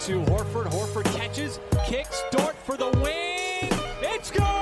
[0.00, 0.66] to Horford.
[0.66, 3.68] Horford catches, kicks, Dort for the win.
[4.02, 4.59] It's good!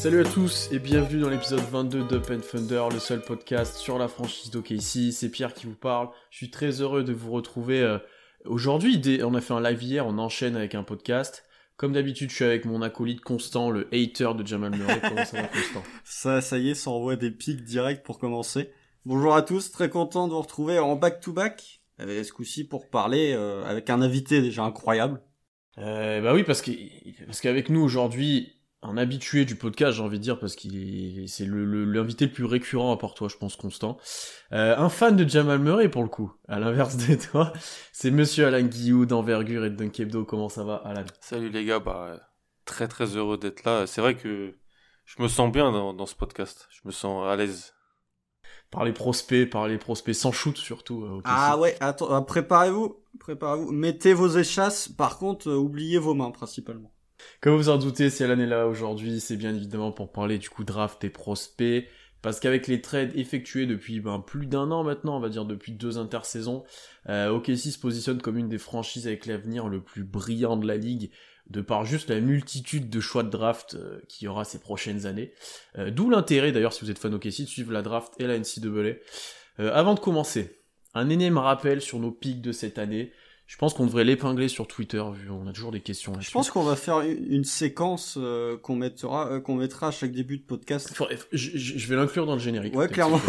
[0.00, 3.98] Salut à tous et bienvenue dans l'épisode 22 d'Up and Thunder, le seul podcast sur
[3.98, 5.12] la franchise d'OKC.
[5.12, 6.08] C'est Pierre qui vous parle.
[6.30, 7.98] Je suis très heureux de vous retrouver euh,
[8.46, 8.98] aujourd'hui.
[9.22, 11.44] On a fait un live hier, on enchaîne avec un podcast.
[11.76, 15.00] Comme d'habitude, je suis avec mon acolyte Constant, le hater de Jamal Murray.
[15.06, 15.82] Comment ça va, Constant?
[16.04, 18.70] Ça, ça y est, ça envoie des pics directs pour commencer.
[19.04, 23.34] Bonjour à tous, très content de vous retrouver en back-to-back, avec ce coup-ci pour parler
[23.34, 25.20] euh, avec un invité déjà incroyable.
[25.78, 26.70] euh, Bah oui, parce que
[27.26, 30.76] parce qu'avec nous aujourd'hui, un habitué du podcast, j'ai envie de dire, parce qu'il
[31.22, 33.98] est c'est le- le- l'invité le, plus récurrent à part toi, je pense, Constant.
[34.52, 37.52] Euh, un fan de Jamal Murray pour le coup, à l'inverse de toi,
[37.92, 40.24] c'est Monsieur Alain Guillou d'envergure et de Dunk Hebdo.
[40.24, 41.04] Comment ça va, Alan?
[41.20, 42.20] Salut les gars, bah,
[42.64, 43.86] très très heureux d'être là.
[43.86, 44.54] C'est vrai que
[45.04, 46.66] je me sens bien dans, dans ce podcast.
[46.70, 47.74] Je me sens à l'aise.
[48.70, 51.02] Par les prospects, par les prospects sans shoot surtout.
[51.04, 56.14] euh, Ah ouais, attends, euh, préparez-vous, préparez-vous, mettez vos échasses, par contre, euh, oubliez vos
[56.14, 56.92] mains principalement.
[57.40, 60.48] Comme vous en doutez, si Alan est là aujourd'hui, c'est bien évidemment pour parler du
[60.50, 61.86] coup draft et prospects.
[62.22, 65.72] Parce qu'avec les trades effectués depuis ben, plus d'un an maintenant, on va dire depuis
[65.72, 66.64] deux intersaisons,
[67.08, 70.76] euh, OKC se positionne comme une des franchises avec l'avenir le plus brillant de la
[70.76, 71.10] ligue,
[71.50, 75.06] de par juste la multitude de choix de draft euh, qu'il y aura ces prochaines
[75.06, 75.32] années.
[75.78, 78.38] Euh, D'où l'intérêt d'ailleurs, si vous êtes fan OKC, de suivre la draft et la
[78.38, 78.96] NCAA.
[79.58, 80.62] Euh, avant de commencer,
[80.94, 83.12] un énième rappel sur nos pics de cette année.
[83.50, 86.52] Je pense qu'on devrait l'épingler sur Twitter, vu on a toujours des questions Je pense
[86.52, 90.44] qu'on va faire une, séquence euh, qu'on mettra, euh, qu'on mettra à chaque début de
[90.44, 90.94] podcast.
[91.32, 92.76] Je, vais l'inclure dans le générique.
[92.76, 93.20] Ouais, clairement.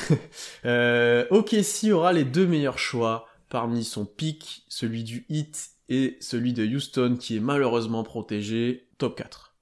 [0.64, 6.54] euh, OKC aura les deux meilleurs choix parmi son pick, celui du Heat et celui
[6.54, 9.54] de Houston qui est malheureusement protégé, top 4.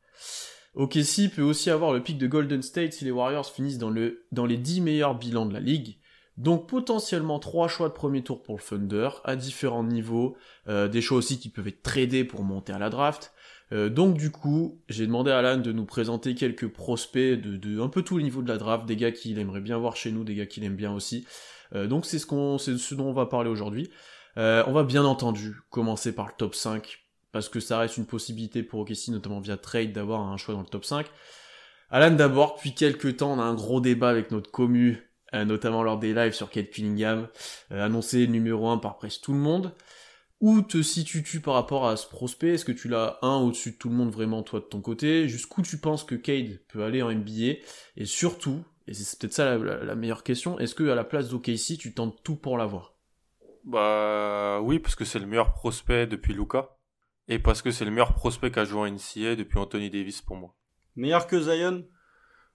[0.77, 4.25] OKC peut aussi avoir le pick de Golden State si les Warriors finissent dans, le,
[4.31, 5.99] dans les 10 meilleurs bilans de la ligue.
[6.37, 10.37] Donc potentiellement trois choix de premier tour pour le Thunder à différents niveaux,
[10.69, 13.33] euh, des choix aussi qui peuvent être tradés pour monter à la draft.
[13.73, 17.89] Euh, donc du coup, j'ai demandé à Alan de nous présenter quelques prospects de, un
[17.89, 20.25] peu tous les niveaux de la draft, des gars qu'il aimerait bien voir chez nous,
[20.25, 21.25] des gars qu'il aime bien aussi.
[21.75, 23.91] Euh, donc c'est ce qu'on, c'est ce dont on va parler aujourd'hui.
[24.37, 28.65] On va bien entendu commencer par le top 5 parce que ça reste une possibilité
[28.65, 31.07] pour OKC, notamment via trade, d'avoir un choix dans le top 5.
[31.91, 35.14] Alan d'abord, depuis quelques temps, on a un gros débat avec notre commu,
[35.45, 37.29] notamment lors des lives sur Kate Cunningham,
[37.73, 39.75] euh, annoncé numéro 1 par presque tout le monde.
[40.41, 42.55] Où te situes-tu par rapport à ce prospect?
[42.55, 45.27] Est-ce que tu l'as un au-dessus de tout le monde vraiment toi de ton côté?
[45.29, 47.55] Jusqu'où tu penses que Cade peut aller en NBA
[47.97, 51.05] Et surtout, et c'est peut-être ça la, la- la meilleure question, est-ce que à la
[51.05, 52.95] place d'OKC tu tentes tout pour l'avoir?
[53.65, 56.77] Bah oui, parce que c'est le meilleur prospect depuis Luca.
[57.29, 60.37] Et parce que c'est le meilleur prospect qu'a joué en NCA depuis Anthony Davis pour
[60.37, 60.55] moi.
[60.97, 61.87] Meilleur que Zion?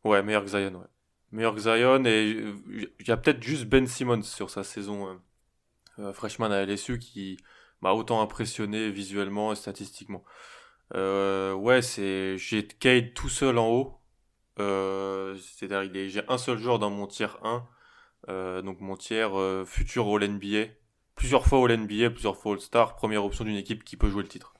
[0.03, 0.87] Ouais, meilleur que Zion, ouais.
[1.31, 2.31] Meilleur que Zion et
[2.99, 5.13] il y a peut-être juste Ben Simmons sur sa saison euh,
[5.99, 7.37] euh, freshman à LSU qui
[7.81, 10.23] m'a autant impressionné visuellement et statistiquement.
[10.95, 13.99] Euh, ouais, c'est j'ai Cade tout seul en haut.
[14.59, 17.65] Euh, c'est-à-dire j'ai un seul joueur dans mon tier 1.
[18.27, 20.71] Euh, donc mon tiers euh, futur All NBA.
[21.15, 24.23] Plusieurs fois All NBA, plusieurs fois All Star, première option d'une équipe qui peut jouer
[24.23, 24.53] le titre.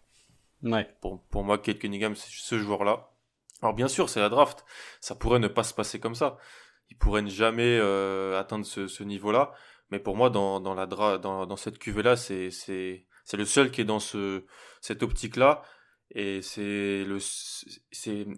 [0.61, 0.87] Ouais.
[1.01, 3.11] Pour, pour moi, Kate Cunningham, c'est ce joueur-là.
[3.61, 4.65] Alors bien sûr, c'est la draft.
[5.01, 6.37] Ça pourrait ne pas se passer comme ça.
[6.89, 9.51] Il pourrait ne jamais euh, atteindre ce, ce niveau-là.
[9.91, 12.49] Mais pour moi, dans, dans, la dra dans, dans cette cuvée-là, c'est,
[13.33, 14.45] le seul qui est dans ce,
[14.81, 15.61] cette optique-là.
[16.11, 17.05] Et c'est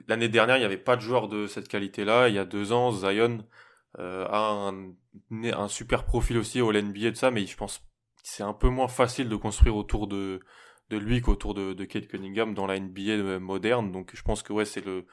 [0.08, 2.28] l'année dernière, il n'y avait pas de joueur de cette qualité-là.
[2.30, 3.46] Il y a deux ans, Zion
[4.00, 4.94] euh, a un,
[5.32, 7.84] un super profil aussi au NBA et tout ça, mais je pense que
[8.24, 10.42] c'est un peu moins facile de construire autour de,
[10.92, 13.92] de lui qu'autour de, de Kate Cunningham dans la NBA moderne.
[13.92, 15.06] Donc je pense que ouais, c'est le,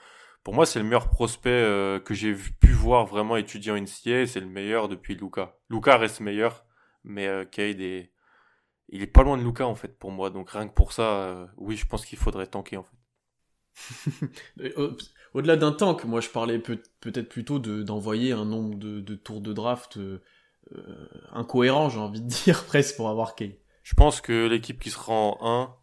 [0.44, 4.26] pour moi, c'est le meilleur prospect euh, que j'ai pu voir vraiment étudier en NCAA.
[4.26, 5.56] C'est le meilleur depuis Luca.
[5.70, 6.64] Luca reste meilleur,
[7.04, 8.12] mais euh, Cade est,
[8.90, 10.30] il est pas loin de Luca en fait pour moi.
[10.30, 12.96] Donc rien que pour ça, euh, oui, je pense qu'il faudrait tanker en fait.
[14.60, 14.96] Euh, au-
[15.34, 19.14] Au-delà d'un tank, moi je parlais peut- peut-être plutôt de- d'envoyer un nombre de, de
[19.14, 20.22] tours de draft euh,
[20.74, 23.52] euh, incohérent, j'ai envie de dire, presque pour avoir Cade.
[23.82, 25.74] Je pense que l'équipe qui sera en 1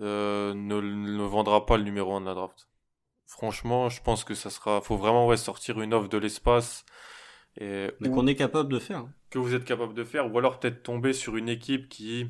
[0.00, 2.68] euh, ne, ne vendra pas le numéro 1 de la draft.
[3.26, 4.80] Franchement, je pense que ça sera.
[4.80, 6.84] Faut vraiment ouais, sortir une offre de l'espace.
[7.60, 8.98] Et, Mais qu'on est capable de faire.
[9.00, 9.12] hein.
[9.30, 12.28] que vous êtes capable de faire, ou alors peut-être tomber sur une équipe qui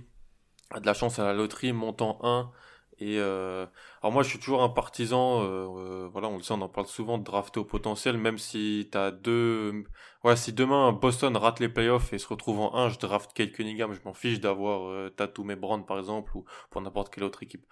[0.71, 2.51] a de la chance à la loterie, monte en 1
[3.00, 3.67] Et euh,
[4.02, 5.43] alors moi, je suis toujours un partisan.
[5.43, 8.88] Euh, voilà, on le sait, on en parle souvent de drafter au potentiel, même si
[8.93, 9.85] t'as deux.
[10.23, 13.52] Voilà, si demain Boston rate les playoffs et se retrouve en 1, je draft Kate
[13.52, 13.94] Cunningham.
[13.94, 17.43] Je m'en fiche d'avoir euh, Tatum et Brand par exemple ou pour n'importe quelle autre
[17.43, 17.67] équipe.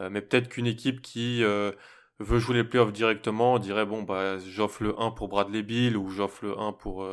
[0.00, 5.00] mais peut-être qu'une équipe qui veut jouer les playoffs directement dirait bon bah j'offre le
[5.00, 7.06] 1 pour Bradley Bill ou j'offre le 1 pour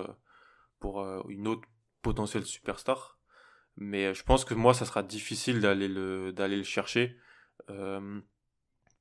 [0.80, 1.68] pour une autre
[2.04, 3.18] potentielle superstar.
[3.78, 7.18] Mais je pense que moi, ça sera difficile d'aller le, d'aller le chercher.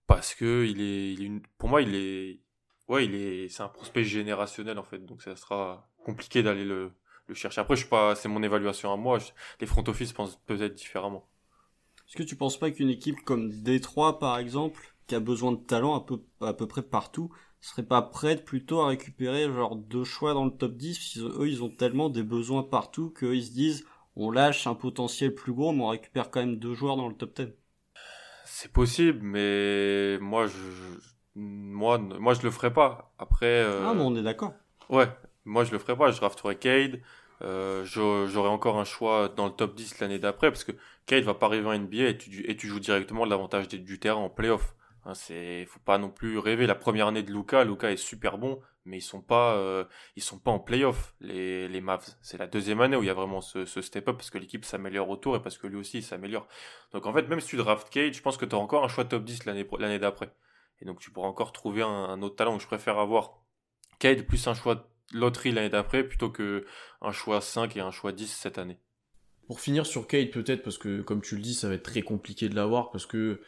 [0.06, 2.40] Parce que il est, pour moi, il est,
[2.88, 5.04] ouais, il est, c'est un prospect générationnel en fait.
[5.04, 6.92] Donc ça sera compliqué d'aller le,
[7.32, 7.60] chercher.
[7.60, 9.18] Après, je suis pas, c'est mon évaluation à moi.
[9.60, 11.28] les front office pensent peut-être différemment.
[12.06, 15.56] Est-ce que tu penses pas qu'une équipe comme Détroit, par exemple, qui a besoin de
[15.56, 17.30] talent à peu, à peu près partout,
[17.60, 21.48] serait pas prête plutôt à récupérer genre deux choix dans le top 10 parce eux
[21.48, 23.86] ils ont tellement des besoins partout qu'ils se disent
[24.16, 27.14] on lâche un potentiel plus gros mais on récupère quand même deux joueurs dans le
[27.14, 27.54] top 10
[28.44, 30.54] c'est possible mais moi je
[31.34, 33.12] moi moi je le ferai pas.
[33.18, 33.86] Après euh...
[33.86, 34.52] ah mais on est d'accord.
[34.88, 35.08] Ouais
[35.44, 36.10] moi je le ferai pas.
[36.10, 37.00] Je drafterai Cade.
[37.42, 40.72] Euh, j'aurai encore un choix dans le top 10 l'année d'après parce que
[41.04, 44.20] Cade va pas arriver en NBA et tu, et tu joues directement l'avantage du terrain
[44.20, 44.74] en playoff
[45.06, 46.66] Hein, c'est, faut pas non plus rêver.
[46.66, 49.84] La première année de Luca, Luca est super bon, mais ils sont pas, euh,
[50.16, 52.16] ils sont pas en playoff les les Mavs.
[52.22, 54.38] C'est la deuxième année où il y a vraiment ce, ce step up parce que
[54.38, 56.48] l'équipe s'améliore autour et parce que lui aussi s'améliore.
[56.92, 58.88] Donc en fait, même si tu draft Cage, je pense que tu as encore un
[58.88, 60.32] choix top 10 l'année l'année d'après.
[60.80, 62.58] Et donc tu pourras encore trouver un, autre talent.
[62.58, 63.42] je préfère avoir
[63.98, 66.64] Cade plus un choix loterie l'année d'après plutôt que
[67.00, 68.78] un choix 5 et un choix 10 cette année.
[69.46, 72.02] Pour finir sur Cade peut-être parce que comme tu le dis, ça va être très
[72.02, 73.40] compliqué de l'avoir parce que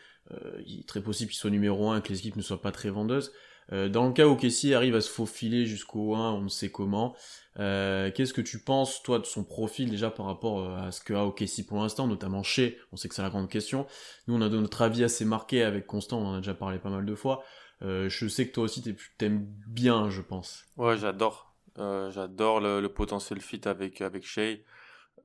[0.67, 3.33] il est très possible qu'il soit numéro 1 que les ne soient pas très vendeuses.
[3.73, 6.71] Euh, dans le cas où Kessie arrive à se faufiler jusqu'au 1, on ne sait
[6.71, 7.17] comment.
[7.59, 11.15] Euh, qu'est-ce que tu penses, toi, de son profil déjà par rapport à ce que
[11.15, 13.87] a OKC pour l'instant, notamment chez, on sait que c'est la grande question.
[14.29, 16.79] Nous, on a de notre avis assez marqué avec Constant, on en a déjà parlé
[16.79, 17.43] pas mal de fois.
[17.81, 18.83] je sais que toi aussi,
[19.19, 20.65] t'aimes bien, je pense.
[20.77, 21.55] Ouais, j'adore.
[21.77, 24.59] j'adore le, potentiel fit avec, avec Shea.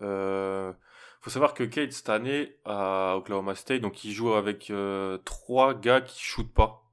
[0.02, 0.74] Euh,
[1.22, 5.76] faut savoir que Kate cette année à Oklahoma State, donc il joue avec euh, trois
[5.76, 6.92] gars qui shootent pas.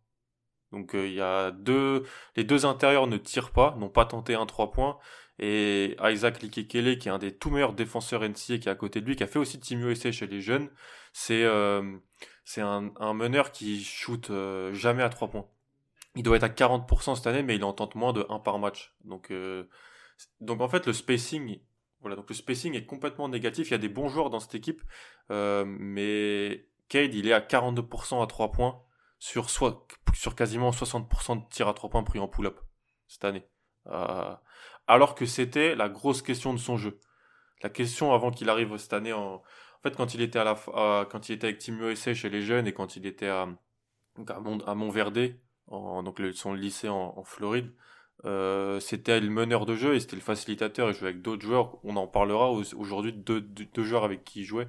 [0.70, 2.04] Donc euh, il y a deux,
[2.36, 4.98] les deux intérieurs ne tirent pas, n'ont pas tenté un trois points.
[5.38, 9.00] Et Isaac Likekele, qui est un des tout meilleurs défenseurs NCA qui est à côté
[9.00, 10.69] de lui, qui a fait aussi Team USA chez les jeunes,
[11.12, 11.96] c'est euh,
[12.58, 14.31] un, un, meneur qui shoot
[14.72, 15.46] jamais à trois points.
[16.16, 18.58] Il doit être à 40% cette année, mais il en tente moins de 1 par
[18.58, 18.94] match.
[19.04, 19.32] Donc,
[20.40, 21.60] donc en fait, le spacing
[22.00, 23.68] voilà, donc le spacing est complètement négatif.
[23.68, 24.82] Il y a des bons joueurs dans cette équipe,
[25.30, 28.82] euh, mais Cade, il est à 42% à 3 points
[29.18, 32.60] sur, sur quasiment 60% de tirs à 3 points pris en pull-up
[33.08, 33.44] cette année.
[33.88, 34.34] Euh,
[34.86, 37.00] alors que c'était la grosse question de son jeu.
[37.62, 39.42] La question avant qu'il arrive cette année en,
[39.82, 40.54] fait, quand il était à
[41.10, 43.48] quand il était avec Team USA chez les jeunes et quand il était à,
[44.28, 45.34] à, Montverde,
[45.66, 47.72] en, donc son lycée en Floride,
[48.25, 50.91] euh, c'était le meneur de jeu et c'était le facilitateur.
[50.91, 51.79] Il jouait avec d'autres joueurs.
[51.85, 54.69] On en parlera aujourd'hui de deux, joueurs avec qui il jouait.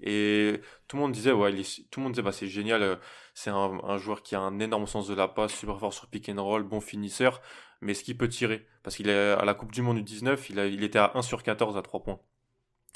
[0.00, 1.52] Et tout le monde disait, ouais,
[1.90, 2.98] tout le monde disait, bah, c'est génial.
[3.34, 6.28] C'est un, joueur qui a un énorme sens de la passe, super fort sur pick
[6.28, 7.40] and roll, bon finisseur.
[7.80, 8.66] Mais ce qu'il peut tirer?
[8.82, 11.22] Parce qu'il est à la Coupe du Monde du 19, il, il était à 1
[11.22, 12.20] sur 14 à 3 points.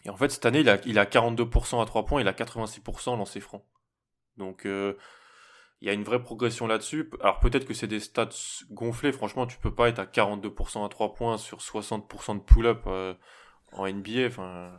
[0.05, 2.33] Et en fait, cette année, il a, il a 42% à 3 points, il a
[2.33, 3.67] 86% lancé franc.
[4.37, 4.95] Donc, euh,
[5.81, 7.11] il y a une vraie progression là-dessus.
[7.21, 8.29] Alors peut-être que c'est des stats
[8.71, 12.83] gonflés, franchement, tu peux pas être à 42% à 3 points sur 60% de pull-up
[12.87, 13.15] euh,
[13.73, 14.73] en NBA, enfin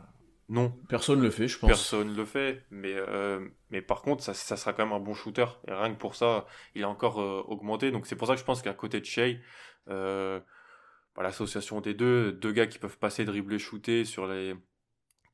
[0.48, 0.72] non.
[0.88, 1.68] Personne le fait, je pense.
[1.68, 5.14] Personne le fait, mais euh, mais par contre, ça, ça, sera quand même un bon
[5.14, 5.46] shooter.
[5.66, 7.90] Et rien que pour ça, il a encore euh, augmenté.
[7.90, 9.38] Donc c'est pour ça que je pense qu'à côté de Shea,
[9.86, 14.54] bah, l'association des deux, deux gars qui peuvent passer, dribbler, shooter sur les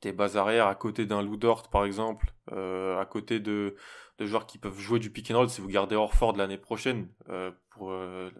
[0.01, 3.77] tes bases arrière à côté d'un Ludort par exemple, à côté de
[4.19, 7.09] de joueurs qui peuvent jouer du pick and roll si vous gardez Orford l'année prochaine
[7.29, 8.31] euh, pour euh,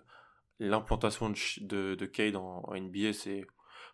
[0.59, 3.13] l'implantation de, de, Cade en, NBA.
[3.13, 3.47] C'est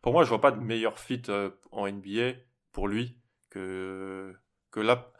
[0.02, 2.38] pour moi, je vois pas de meilleur fit euh, en NBA
[2.72, 3.18] pour lui
[3.50, 4.34] que
[4.70, 5.12] que là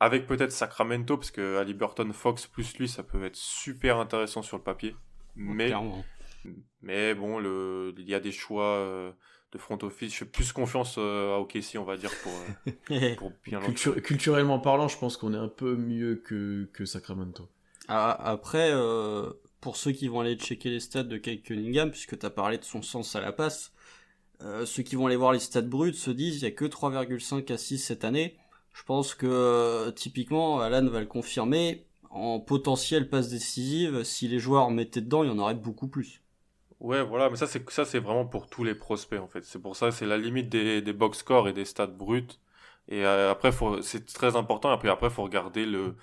[0.00, 4.56] avec peut-être Sacramento parce que Burton Fox plus lui ça peut être super intéressant sur
[4.56, 4.96] le papier.
[5.34, 5.72] Mais
[6.82, 9.14] mais bon, le, il y a des choix
[9.54, 10.12] de front office.
[10.12, 12.32] Je fais plus confiance euh, à OKC, on va dire, pour,
[12.90, 13.60] euh, pour bien
[14.02, 17.48] Culturellement parlant, je pense qu'on est un peu mieux que, que Sacramento.
[17.88, 19.30] Ah, après, euh,
[19.60, 22.58] pour ceux qui vont aller checker les stats de Kate Cunningham, puisque tu as parlé
[22.58, 23.70] de son sens à la passe,
[24.66, 27.50] ceux qui vont aller voir les stats bruts se disent il y a que 3,5
[27.50, 28.36] à 6 cette année.
[28.74, 34.70] Je pense que typiquement, Alan va le confirmer, en potentiel passe décisive, si les joueurs
[34.70, 36.20] mettaient dedans, il y en aurait beaucoup plus.
[36.80, 39.44] Ouais, voilà, mais ça c'est ça c'est vraiment pour tous les prospects en fait.
[39.44, 42.26] C'est pour ça c'est la limite des, des box scores et des stats bruts.
[42.88, 43.50] Et euh, après
[43.82, 44.76] c'est très important.
[44.78, 45.96] Puis après faut regarder le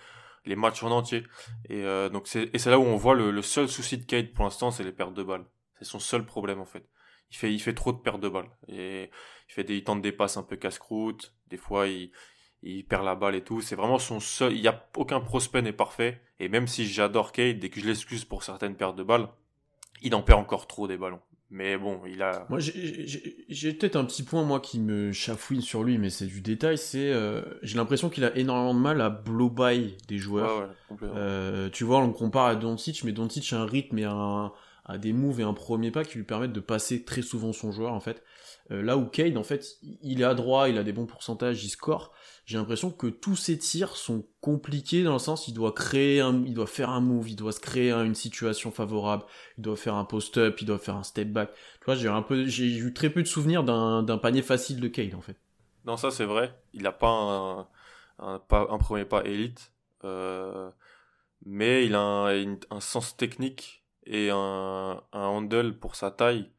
[0.45, 1.23] les matchs en entier.
[1.69, 4.45] Et euh, c'est c'est là où on voit le, le seul souci de Cade pour
[4.45, 5.45] l'instant, c'est les pertes de balles.
[5.79, 6.87] C'est son seul problème en fait.
[7.31, 9.11] Il fait il fait trop de pertes de balles et
[9.49, 11.33] il fait des il tente des passes un peu casse-croûte.
[11.47, 12.11] Des fois il
[12.63, 13.61] il perd la balle et tout.
[13.61, 14.53] C'est vraiment son seul.
[14.53, 16.21] Il y a aucun prospect n'est parfait.
[16.39, 19.29] Et même si j'adore Cade dès que je l'excuse pour certaines pertes de balles,
[20.01, 21.19] il en perd encore trop des ballons.
[21.53, 22.45] Mais bon, il a.
[22.49, 26.39] Moi, j'ai- peut-être un petit point, moi, qui me chafouine sur lui, mais c'est du
[26.39, 26.77] détail.
[26.77, 30.69] C'est, euh, j'ai l'impression qu'il a énormément de mal à blow by des joueurs.
[30.91, 30.97] Ouais.
[31.03, 34.53] Euh, tu vois, on le compare à Doncic, mais Doncic a un rythme et un,
[34.85, 37.73] a des moves et un premier pas qui lui permettent de passer très souvent son
[37.73, 38.23] joueur, en fait.
[38.71, 39.65] Euh, là où Cade, en fait,
[40.01, 42.13] il est adroit, il a des bons pourcentages, il score.
[42.51, 46.43] J'ai l'impression que tous ses tirs sont compliqués dans le sens, il doit créer un,
[46.45, 49.23] il doit faire un move, il doit se créer un- une situation favorable,
[49.57, 51.53] il doit faire un post-up, il doit faire un step back.
[51.53, 54.89] Tu vois, j'ai un peu, j'ai eu très peu de souvenirs d'un, panier facile de
[54.89, 55.37] Cade, en fait.
[55.85, 56.53] Non, ça c'est vrai.
[56.73, 57.67] Il n'a pas
[58.19, 59.71] un, pas un premier pas élite,
[60.03, 60.69] euh,
[61.45, 66.51] mais il a un, un sens technique et un, un handle pour sa taille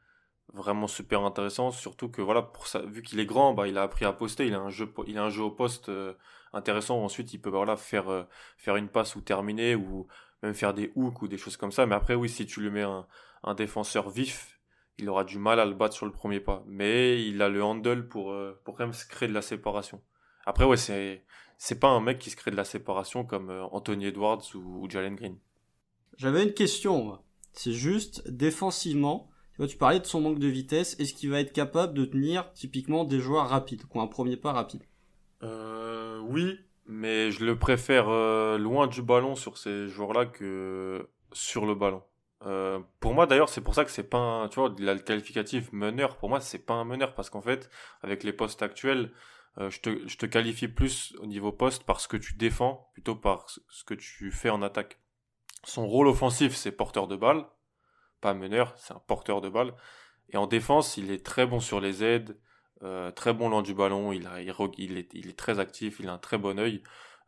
[0.54, 1.70] vraiment super intéressant.
[1.70, 4.46] Surtout que voilà, pour sa, vu qu'il est grand, bah, il a appris à poster.
[4.46, 6.14] Il a un jeu, il a un jeu au poste euh,
[6.52, 7.02] intéressant.
[7.02, 8.24] Ensuite, il peut bah, voilà faire euh,
[8.56, 10.06] faire une passe ou terminer ou
[10.42, 11.86] même faire des hooks ou des choses comme ça.
[11.86, 13.06] Mais après, oui, si tu lui mets un,
[13.42, 14.60] un défenseur vif,
[14.98, 16.62] il aura du mal à le battre sur le premier pas.
[16.66, 20.02] Mais il a le handle pour, euh, pour quand même se créer de la séparation.
[20.46, 21.24] Après, ouais, c'est,
[21.58, 24.88] c'est pas un mec qui se crée de la séparation comme euh, Anthony Edwards ou,
[24.88, 25.38] Jalen Green.
[26.16, 27.18] J'avais une question.
[27.52, 29.30] C'est juste, défensivement,
[29.66, 30.98] tu parlais de son manque de vitesse.
[30.98, 34.36] Est-ce qu'il va être capable de tenir typiquement des joueurs rapides, qui ont un premier
[34.36, 34.82] pas rapide?
[35.42, 41.66] Euh, oui, mais je le préfère euh, loin du ballon sur ces joueurs-là que sur
[41.66, 42.02] le ballon.
[42.44, 45.72] Euh, pour moi, d'ailleurs, c'est pour ça que c'est pas un, tu vois, le qualificatif
[45.72, 47.70] meneur, pour moi, c'est pas un meneur parce qu'en fait,
[48.02, 49.12] avec les postes actuels,
[49.58, 53.84] je te, qualifie plus au niveau poste par ce que tu défends plutôt par ce
[53.84, 54.98] que tu fais en attaque.
[55.64, 57.44] Son rôle offensif, c'est porteur de balle,
[58.22, 59.74] pas meneur, c'est un porteur de balle.
[60.30, 62.38] Et en défense, il est très bon sur les aides,
[62.82, 66.58] euh, très bon loin du ballon, il, est, très actif, il a un très bon
[66.58, 66.82] œil.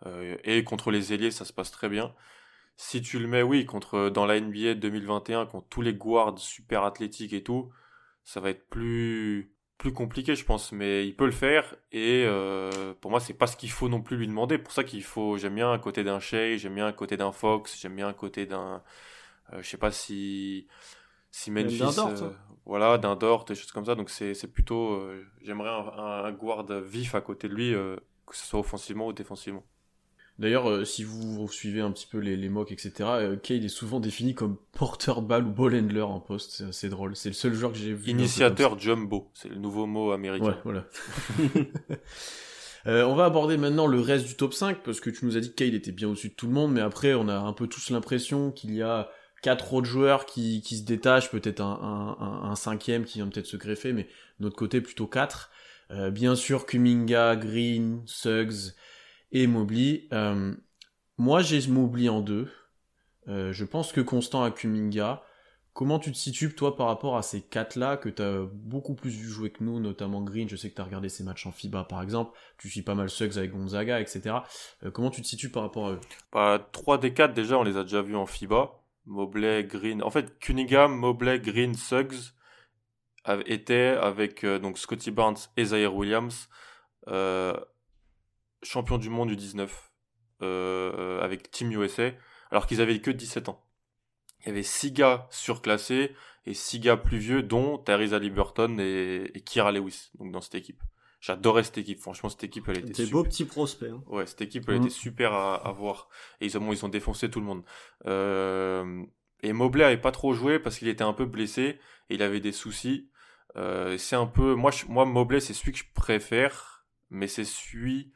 [0.06, 2.14] Euh, et contre les ailiers, ça se passe très bien.
[2.76, 6.84] Si tu le mets, oui, contre dans la NBA 2021, contre tous les guards super
[6.84, 7.70] athlétiques et tout,
[8.24, 11.74] ça va être plus plus compliqué, je pense, mais il peut le faire.
[11.92, 14.56] Et euh, pour moi, c'est pas ce qu'il faut non plus lui demander.
[14.58, 17.32] Pour ça qu'il faut, j'aime bien un côté d'un Shea, j'aime bien un côté d'un
[17.32, 18.82] Fox, j'aime bien un côté d'un,
[19.52, 20.66] je sais pas si
[21.30, 22.30] si Memphis, d'un Dort, euh,
[22.64, 23.94] voilà, d'un Dort, des choses comme ça.
[23.94, 27.96] Donc c'est c'est plutôt, euh, j'aimerais un, un guard vif à côté de lui, euh,
[28.26, 29.64] que ce soit offensivement ou défensivement.
[30.38, 33.68] D'ailleurs, euh, si vous suivez un petit peu les, les mocks, etc., euh, Cade est
[33.68, 36.50] souvent défini comme porteur de balle ou ball handler en poste.
[36.52, 37.14] C'est assez drôle.
[37.14, 38.10] C'est le seul joueur que j'ai vu.
[38.10, 40.46] Initiateur jumbo, c'est le nouveau mot américain.
[40.46, 40.84] Ouais, voilà.
[42.86, 45.40] Euh, on va aborder maintenant le reste du top 5, parce que tu nous as
[45.40, 47.54] dit que Cade était bien au-dessus de tout le monde, mais après, on a un
[47.54, 49.08] peu tous l'impression qu'il y a
[49.44, 53.58] quatre autres joueurs qui, qui se détachent, peut-être un, un, cinquième qui vient peut-être se
[53.58, 55.50] greffer, mais de notre côté, plutôt quatre.
[55.90, 58.72] Euh, bien sûr, Kuminga, Green, Suggs
[59.32, 60.08] et Mobley.
[60.14, 60.54] Euh,
[61.18, 62.50] moi, j'ai Mobley en deux.
[63.28, 65.22] Euh, je pense que Constant a Kuminga.
[65.74, 69.10] Comment tu te situes, toi, par rapport à ces quatre-là, que tu as beaucoup plus
[69.10, 71.52] vu jouer que nous, notamment Green, je sais que tu as regardé ses matchs en
[71.52, 74.36] FIBA, par exemple, tu suis pas mal Suggs avec Gonzaga, etc.
[74.94, 76.00] Comment tu te situes par rapport à eux?
[76.32, 78.83] Bah, 3 des 4 déjà, on les a déjà vus en FIBA.
[79.06, 80.02] Mobley, Green.
[80.02, 82.32] En fait, Cunningham, Mobley, Green, Suggs
[83.46, 86.48] étaient avec euh, donc Scotty Barnes et Zaire Williams,
[87.08, 87.54] euh,
[88.62, 89.92] champions du monde du 19
[90.42, 92.10] euh, avec Team USA,
[92.50, 93.64] alors qu'ils avaient que 17 ans.
[94.40, 99.30] Il y avait 6 gars surclassés et 6 gars plus vieux, dont Tyrese Liberton et,
[99.34, 100.82] et Kira Lewis, donc dans cette équipe.
[101.26, 103.12] J'adorais cette équipe, franchement, cette équipe, elle était Des super.
[103.12, 103.88] beaux petits prospects.
[103.90, 104.02] hein.
[104.08, 104.82] Ouais, cette équipe, elle Mhm.
[104.82, 106.10] était super à, à voir.
[106.42, 107.62] Et ils ont, ils ont défoncé tout le monde.
[108.04, 109.02] Euh,
[109.42, 111.78] et Mobley avait pas trop joué parce qu'il était un peu blessé
[112.10, 113.08] et il avait des soucis.
[113.56, 117.44] Euh, c'est un peu, moi, je- moi Mobley, c'est celui que je préfère, mais c'est
[117.44, 118.12] celui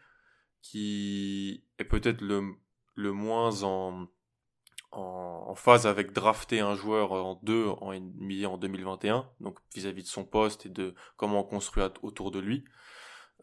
[0.63, 2.43] qui est peut-être le,
[2.95, 4.07] le moins en,
[4.93, 10.09] en, en phase avec drafter un joueur en deux en en 2021, donc vis-à-vis de
[10.09, 12.65] son poste et de comment on construit autour de lui.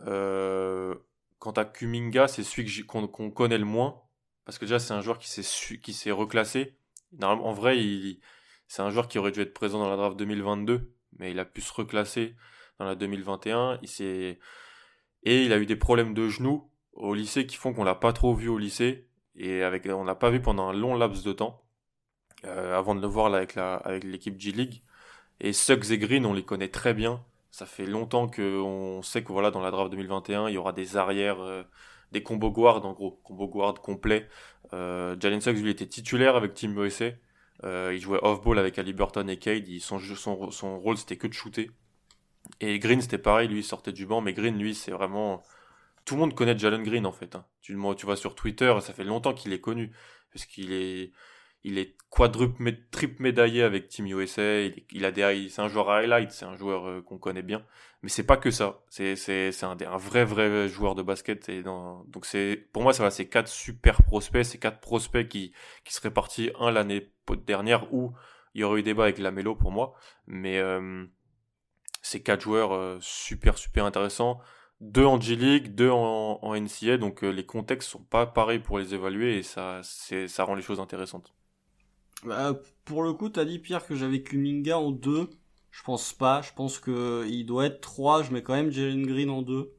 [0.02, 0.96] Euh,
[1.40, 4.02] quant à Kuminga, c'est celui qu'on connaît le moins,
[4.46, 6.78] parce que déjà c'est un joueur qui s'est reclassé.
[7.14, 7.78] Normalement, en vrai,
[8.68, 11.46] c'est un joueur qui aurait dû être présent dans la draft 2022, mais il a
[11.46, 12.36] pu se reclasser
[12.80, 13.80] dans la 2021.
[13.82, 14.38] Il
[15.28, 18.14] et il a eu des problèmes de genoux au lycée qui font qu'on l'a pas
[18.14, 21.34] trop vu au lycée et avec on l'a pas vu pendant un long laps de
[21.34, 21.64] temps
[22.46, 24.84] euh, avant de le voir avec avec l'équipe G League.
[25.42, 27.24] Et Suggs et Green, on les connaît très bien.
[27.56, 30.98] Ça fait longtemps qu'on sait que voilà dans la draft 2021, il y aura des
[30.98, 31.64] arrières, euh,
[32.12, 34.28] des combo guard en gros, combo guard complet.
[34.74, 37.12] Euh, Jalen Suggs lui était titulaire avec Team USA.
[37.64, 39.70] Euh, il jouait off-ball avec Ali Burton et Cade.
[39.80, 41.72] son, son, son rôle c'était que de shooter.
[42.60, 45.42] Et Green c'était pareil, lui il sortait du banc, mais Green lui c'est vraiment
[46.04, 47.38] tout le monde connaît Jalen Green en fait.
[47.38, 47.46] Hein.
[47.62, 49.94] Tu, tu vois sur Twitter, ça fait longtemps qu'il est connu
[50.34, 51.14] parce qu'il est
[51.66, 54.62] il est quadruple, triple médaillé avec Team USA.
[54.92, 57.66] Il, a des, c'est un joueur highlight, c'est un joueur euh, qu'on connaît bien.
[58.04, 58.84] Mais c'est pas que ça.
[58.88, 61.50] C'est, c'est, c'est un, vrai, vrai joueur de basket.
[61.50, 65.54] Donc c'est, pour moi, ça va, c'est quatre super prospects, c'est quatre prospects qui,
[65.84, 67.12] qui seraient partis un l'année
[67.48, 68.14] dernière où
[68.54, 69.96] il y aurait eu débat avec Lamelo pour moi.
[70.28, 71.04] Mais euh,
[72.04, 74.40] c'est quatre joueurs euh, super, super intéressants.
[74.82, 79.38] Deux en G-League, deux en, NCA, donc les contextes sont pas pareils pour les évaluer
[79.38, 81.34] et ça, ça rend les choses intéressantes.
[82.24, 85.30] Bah, pour le coup, t'as dit Pierre que j'avais Kuminga en 2.
[85.72, 86.42] Je pense pas.
[86.42, 88.24] Je pense que il doit être 3.
[88.24, 89.72] Je mets quand même Jalen Green en 2.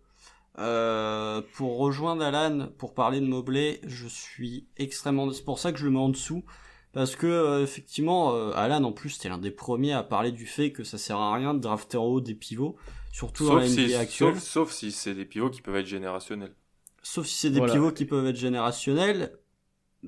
[0.58, 5.30] Euh, pour rejoindre Alan, pour parler de Mobley, je suis extrêmement.
[5.32, 6.44] C'est pour ça que je le mets en dessous.
[6.92, 10.46] Parce que euh, effectivement, euh, Alan en plus c'était l'un des premiers à parler du
[10.46, 12.76] fait que ça sert à rien de drafter en haut des pivots,
[13.12, 14.40] surtout dans la NBA actuelle.
[14.40, 16.54] Sauf, si c'est des pivots qui peuvent être générationnels.
[17.02, 19.38] Sauf si c'est des pivots qui peuvent être générationnels.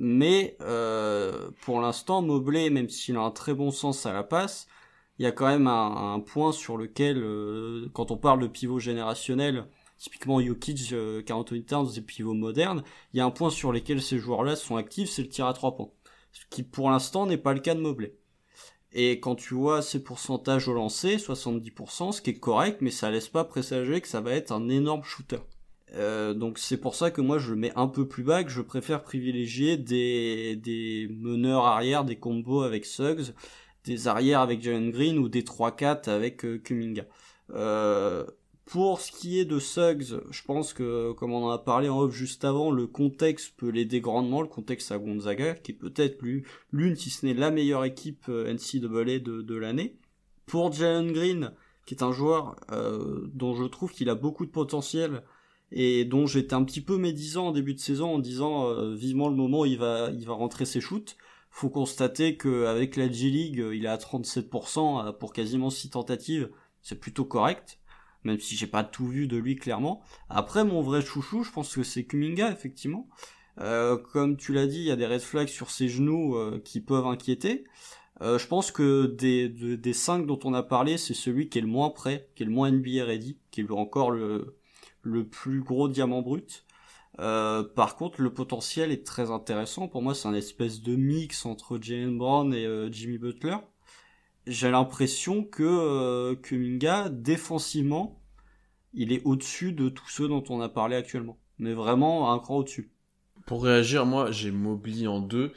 [0.00, 4.68] Mais euh, pour l'instant, Mobley, même s'il a un très bon sens à la passe,
[5.18, 8.78] il y a quand même un, point sur lequel, euh, quand on parle de pivot
[8.78, 9.66] générationnel,
[9.98, 14.00] typiquement Jokic, euh, Anthony Towns, des pivots modernes, il y a un point sur lequel
[14.00, 15.90] ces joueurs-là sont actifs, c'est le tir à trois points.
[16.30, 18.16] Ce qui pour l'instant n'est pas le cas de Mobley.
[18.92, 23.10] Et quand tu vois ces pourcentages au lancer, 70%, ce qui est correct, mais ça
[23.10, 25.40] laisse pas présager que ça va être un énorme shooter.
[25.94, 28.50] Euh, donc c'est pour ça que moi je le mets un peu plus bas, que
[28.50, 33.32] je préfère privilégier des, des meneurs arrière, des combos avec Suggs,
[33.84, 37.04] des arrières avec Jalen Green ou des 3-4 avec euh, Kuminga.
[37.54, 38.26] Euh,
[38.66, 42.00] pour ce qui est de Suggs, je pense que, comme on en a parlé en
[42.00, 46.22] off juste avant, le contexte peut l'aider grandement, le contexte à Gonzaga, qui est peut-être
[46.72, 49.96] l'une, si ce n'est la meilleure équipe NCAA de, de l'année.
[50.44, 51.52] Pour Jalen Green,
[51.86, 52.56] qui est un joueur
[53.32, 55.22] dont je trouve qu'il a beaucoup de potentiel,
[55.70, 59.28] et dont j'étais un petit peu médisant en début de saison en disant euh, vivement
[59.28, 61.16] le moment où il va il va rentrer ses shoots.
[61.50, 66.50] Faut constater qu'avec la G League, il est à 37% euh, pour quasiment 6 tentatives,
[66.82, 67.80] c'est plutôt correct,
[68.22, 70.02] même si j'ai pas tout vu de lui clairement.
[70.28, 73.08] Après mon vrai chouchou, je pense que c'est Kuminga effectivement.
[73.60, 76.60] Euh, comme tu l'as dit, il y a des red flags sur ses genoux euh,
[76.64, 77.64] qui peuvent inquiéter.
[78.20, 81.66] je pense que des, des 5 dont on a parlé, c'est celui qui est le
[81.66, 84.57] moins prêt, qui est le moins NBA ready, qui est encore le,
[85.02, 86.64] le plus gros diamant brut.
[87.20, 89.88] Euh, par contre, le potentiel est très intéressant.
[89.88, 93.56] Pour moi, c'est un espèce de mix entre Jalen Brown et euh, Jimmy Butler.
[94.46, 98.22] J'ai l'impression que euh, Kuminga, défensivement,
[98.94, 101.38] il est au-dessus de tous ceux dont on a parlé actuellement.
[101.58, 102.92] Mais vraiment un cran au-dessus.
[103.46, 105.52] Pour réagir, moi, j'ai Mobley en deux.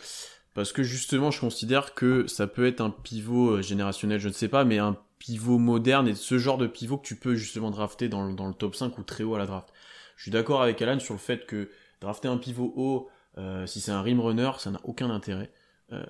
[0.53, 4.49] Parce que justement, je considère que ça peut être un pivot générationnel, je ne sais
[4.49, 8.09] pas, mais un pivot moderne et ce genre de pivot que tu peux justement drafter
[8.09, 9.71] dans le, top 5 ou très haut à la draft.
[10.17, 11.69] Je suis d'accord avec Alan sur le fait que
[12.01, 13.07] drafter un pivot haut,
[13.37, 15.51] euh, si c'est un rim runner, ça n'a aucun intérêt.
[15.91, 16.01] Euh,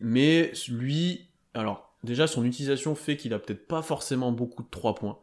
[0.00, 4.94] mais lui, alors déjà son utilisation fait qu'il a peut-être pas forcément beaucoup de 3
[4.94, 5.18] points.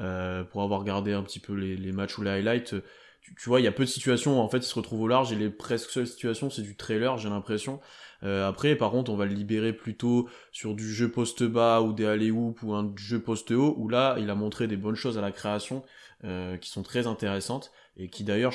[0.00, 2.74] Euh, pour avoir regardé un petit peu les, les matchs ou les highlights,
[3.20, 5.02] tu, tu, vois, il y a peu de situations où en fait il se retrouve
[5.02, 7.80] au large et les presque seules situations c'est du trailer, j'ai l'impression.
[8.22, 11.92] Euh, après, par contre, on va le libérer plutôt sur du jeu poste bas ou
[11.92, 15.18] des alley ou un jeu poste haut, où là, il a montré des bonnes choses
[15.18, 15.84] à la création
[16.24, 18.54] euh, qui sont très intéressantes et qui d'ailleurs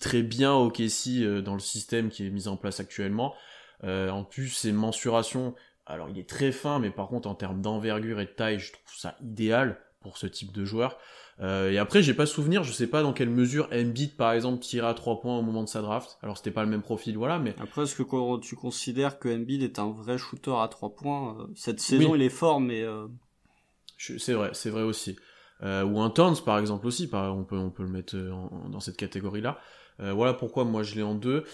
[0.00, 3.34] très bien au KC euh, dans le système qui est mis en place actuellement.
[3.82, 8.20] en plus, ses mensurations, alors il est très fin, mais par contre, en termes d'envergure
[8.20, 10.98] et de taille, je trouve ça idéal pour ce type de joueur.
[11.40, 14.60] Euh, et après, j'ai pas souvenir, je sais pas dans quelle mesure Embiid, par exemple,
[14.60, 16.18] tirait à 3 points au moment de sa draft.
[16.22, 17.56] Alors, c'était pas le même profil, voilà, mais.
[17.58, 21.46] Après, est-ce que tu considères que Embiid est un vrai shooter à 3 points euh,
[21.56, 22.82] Cette saison, il est fort, mais.
[22.82, 23.08] Euh...
[23.98, 25.16] C'est vrai, c'est vrai aussi.
[25.62, 28.96] Euh, ou un Towns, par exemple, aussi, on, peut, on peut le mettre dans cette
[28.96, 29.58] catégorie-là.
[29.98, 31.44] voilà pourquoi moi je l'ai en deux.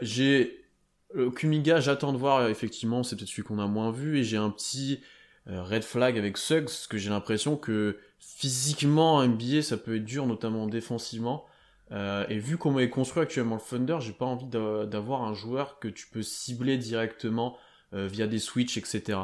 [0.00, 0.64] j'ai.
[1.34, 4.50] Kumiga, j'attends de voir, effectivement, c'est peut-être celui qu'on a moins vu, et j'ai un
[4.50, 5.00] petit
[5.48, 10.26] red flag avec Suggs, parce que j'ai l'impression que physiquement, NBA, ça peut être dur,
[10.26, 11.46] notamment défensivement.
[11.90, 15.78] Euh, et vu comment est construit actuellement le Thunder, j'ai pas envie d'avoir un joueur
[15.78, 17.56] que tu peux cibler directement
[17.94, 19.20] euh, via des switches, etc.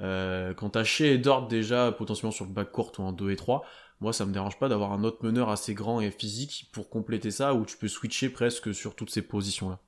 [0.00, 3.36] Euh, quand t'as chez et Dort déjà potentiellement sur le backcourt ou en 2 et
[3.36, 3.64] 3,
[4.00, 7.30] moi ça me dérange pas d'avoir un autre meneur assez grand et physique pour compléter
[7.30, 9.78] ça où tu peux switcher presque sur toutes ces positions là.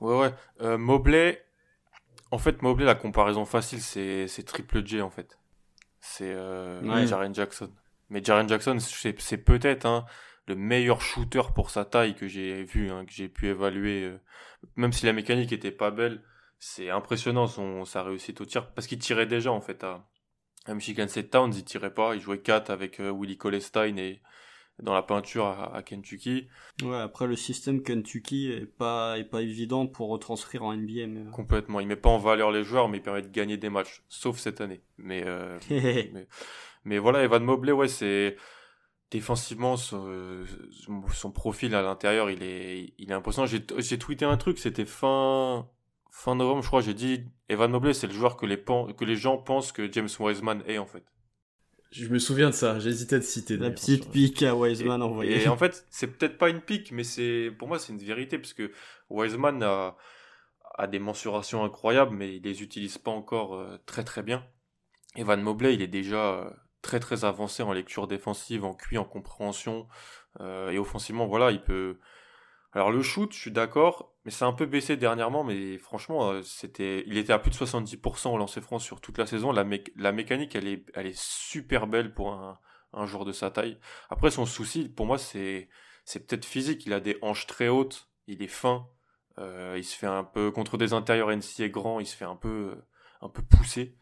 [0.00, 1.44] Ouais ouais, euh, Mobley,
[2.30, 5.38] en fait Mobley la comparaison facile c'est Triple J en fait.
[6.00, 7.70] C'est euh, Jaren Jackson.
[8.08, 10.04] Mais Jaren Jackson, c'est peut-être, hein,
[10.46, 14.04] le meilleur shooter pour sa taille que j'ai vu, hein, que j'ai pu évaluer.
[14.04, 14.18] euh,
[14.76, 16.22] même si la mécanique était pas belle,
[16.58, 18.72] c'est impressionnant son, sa réussite au tir.
[18.72, 20.06] Parce qu'il tirait déjà, en fait, à,
[20.66, 22.14] à Michigan State Towns, il tirait pas.
[22.16, 24.20] Il jouait 4 avec euh, Willie Colestein et
[24.82, 26.48] dans la peinture à, à Kentucky.
[26.82, 31.06] Ouais, après le système Kentucky est pas est pas évident pour retranscrire en NBA.
[31.06, 31.30] Mais...
[31.30, 31.80] Complètement.
[31.80, 34.02] Il met pas en valeur les joueurs, mais il permet de gagner des matchs.
[34.08, 34.80] Sauf cette année.
[34.98, 36.26] Mais, euh, mais,
[36.84, 38.36] mais voilà, Evan Mobley, ouais, c'est
[39.10, 40.44] défensivement son,
[41.12, 43.46] son profil à l'intérieur, il est, il est impressionnant.
[43.46, 45.68] J'ai, j'ai tweeté un truc, c'était fin,
[46.10, 46.80] fin novembre, je crois.
[46.80, 50.08] J'ai dit Evan Mobley, c'est le joueur que les, que les gens pensent que James
[50.18, 51.04] Wiseman est en fait.
[51.90, 53.56] Je me souviens de ça, j'hésitais à te citer.
[53.56, 55.42] La petite pique à Et, Wiseman envoyée.
[55.42, 58.38] et en fait, c'est peut-être pas une pique, mais c'est, pour moi, c'est une vérité
[58.38, 58.70] parce que
[59.08, 59.96] Wiseman a,
[60.78, 64.44] a des mensurations incroyables, mais il les utilise pas encore euh, très très bien.
[65.16, 66.50] Evan Mobley, il est déjà euh,
[66.82, 69.88] très très avancé en lecture défensive, en QI, en compréhension
[70.40, 71.26] euh, et offensivement.
[71.26, 71.98] Voilà, il peut.
[72.72, 75.44] Alors le shoot, je suis d'accord, mais c'est un peu baissé dernièrement.
[75.44, 76.42] Mais franchement, euh,
[77.06, 79.52] il était à plus de 70% au lancer franc sur toute la saison.
[79.52, 82.58] La, mé- la mécanique, elle est, elle est super belle pour un,
[82.92, 83.78] un joueur de sa taille.
[84.10, 85.68] Après, son souci, pour moi, c'est,
[86.14, 86.86] peut-être physique.
[86.86, 88.86] Il a des hanches très hautes, il est fin.
[89.38, 92.36] Euh, il se fait un peu contre des intérieurs NCA grands, il se fait un
[92.36, 92.76] peu,
[93.20, 93.96] un peu pousser,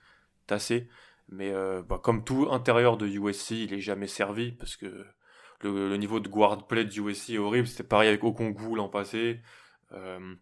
[0.46, 0.88] tasser.
[1.28, 4.86] Mais euh, bah, comme tout intérieur de USC, il est jamais servi parce que
[5.60, 7.66] le, le niveau de guard play de USC est horrible.
[7.68, 9.40] C'était pareil avec Okongwu l'an passé.
[9.92, 10.34] Euh,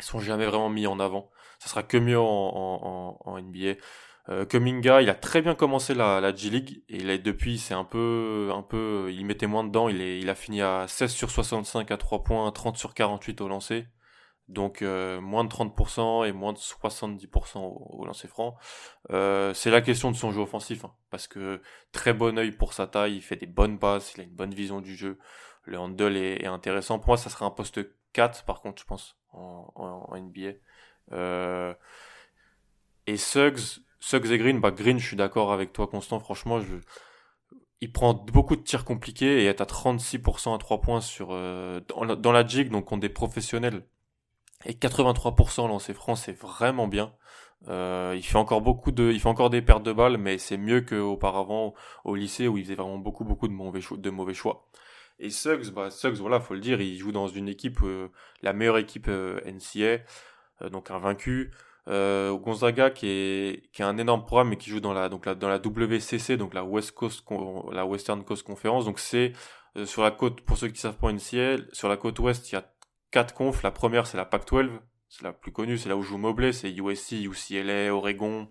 [0.00, 1.30] sont jamais vraiment mis en avant.
[1.58, 3.80] Ça sera que mieux en, NBA.
[4.30, 8.50] Euh, Kuminga, il a très bien commencé la, G League et depuis c'est un peu,
[8.54, 9.88] un peu, il mettait moins dedans.
[9.88, 13.86] Il, a fini à 16 sur 65 à 3 points, 30 sur 48 au lancer.
[14.48, 18.56] Donc euh, moins de 30% et moins de 70% au, au lancer franc.
[19.10, 21.60] Euh, c'est la question de son jeu offensif, hein, parce que
[21.92, 24.54] très bon œil pour sa taille, il fait des bonnes passes, il a une bonne
[24.54, 25.18] vision du jeu.
[25.64, 26.98] Le handle est, est intéressant.
[26.98, 27.80] Pour moi, ça serait un poste
[28.12, 30.52] 4, par contre, je pense, en, NBA.
[31.12, 31.74] Euh,
[33.06, 36.20] et Suggs, Suggs et Green, bah Green, je suis d'accord avec toi, Constant.
[36.20, 36.76] Franchement, je,
[37.80, 41.80] il prend beaucoup de tirs compliqués et est à 36% à 3 points sur euh,
[41.88, 43.84] dans, la, jig, donc contre des professionnels.
[44.64, 47.14] Et 83% lancé franc, c'est vraiment bien.
[47.68, 50.56] Euh, il fait encore beaucoup de, il fait encore des pertes de balles, mais c'est
[50.56, 53.48] mieux qu'auparavant au lycée où il faisait vraiment beaucoup beaucoup.
[53.48, 54.68] De mauvais choix.
[55.20, 58.08] Et Suggs, bah Suggs, voilà, faut le dire, il joue dans une équipe, euh,
[58.42, 60.02] la meilleure équipe euh, NCA,
[60.62, 61.50] euh, donc un vaincu.
[61.88, 65.24] Euh, Gonzaga qui est qui a un énorme programme mais qui joue dans la donc
[65.24, 67.24] la, dans la WCC donc la West Coast
[67.72, 68.84] la Western Coast Conference.
[68.84, 69.32] Donc c'est
[69.76, 72.56] euh, sur la côte pour ceux qui savent pas NCA sur la côte ouest il
[72.56, 72.70] y a
[73.10, 73.62] quatre confs.
[73.62, 74.68] La première c'est la Pac-12
[75.08, 78.48] c'est la plus connue c'est là où joue Mobley c'est USC UCLA Oregon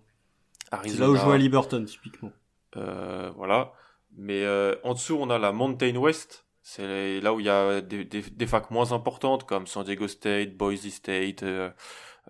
[0.72, 0.96] Arizona.
[0.96, 2.32] C'est là où joue à Liberton typiquement.
[2.76, 3.72] Euh, voilà.
[4.16, 7.80] Mais euh, en dessous on a la Mountain West c'est là où il y a
[7.80, 11.70] des, facs moins importantes comme San Diego State Boise State euh,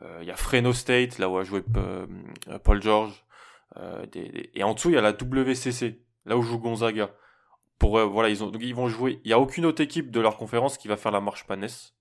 [0.00, 2.06] il euh, y a Fresno State, là où a joué euh,
[2.62, 3.24] Paul George.
[4.14, 7.10] Et en dessous, il y a la WCC, là où joue Gonzaga.
[7.80, 9.20] Pour, voilà, ils, ont, donc ils vont jouer.
[9.24, 11.96] Il n'y a aucune autre équipe de leur conférence qui va faire la marche Panès,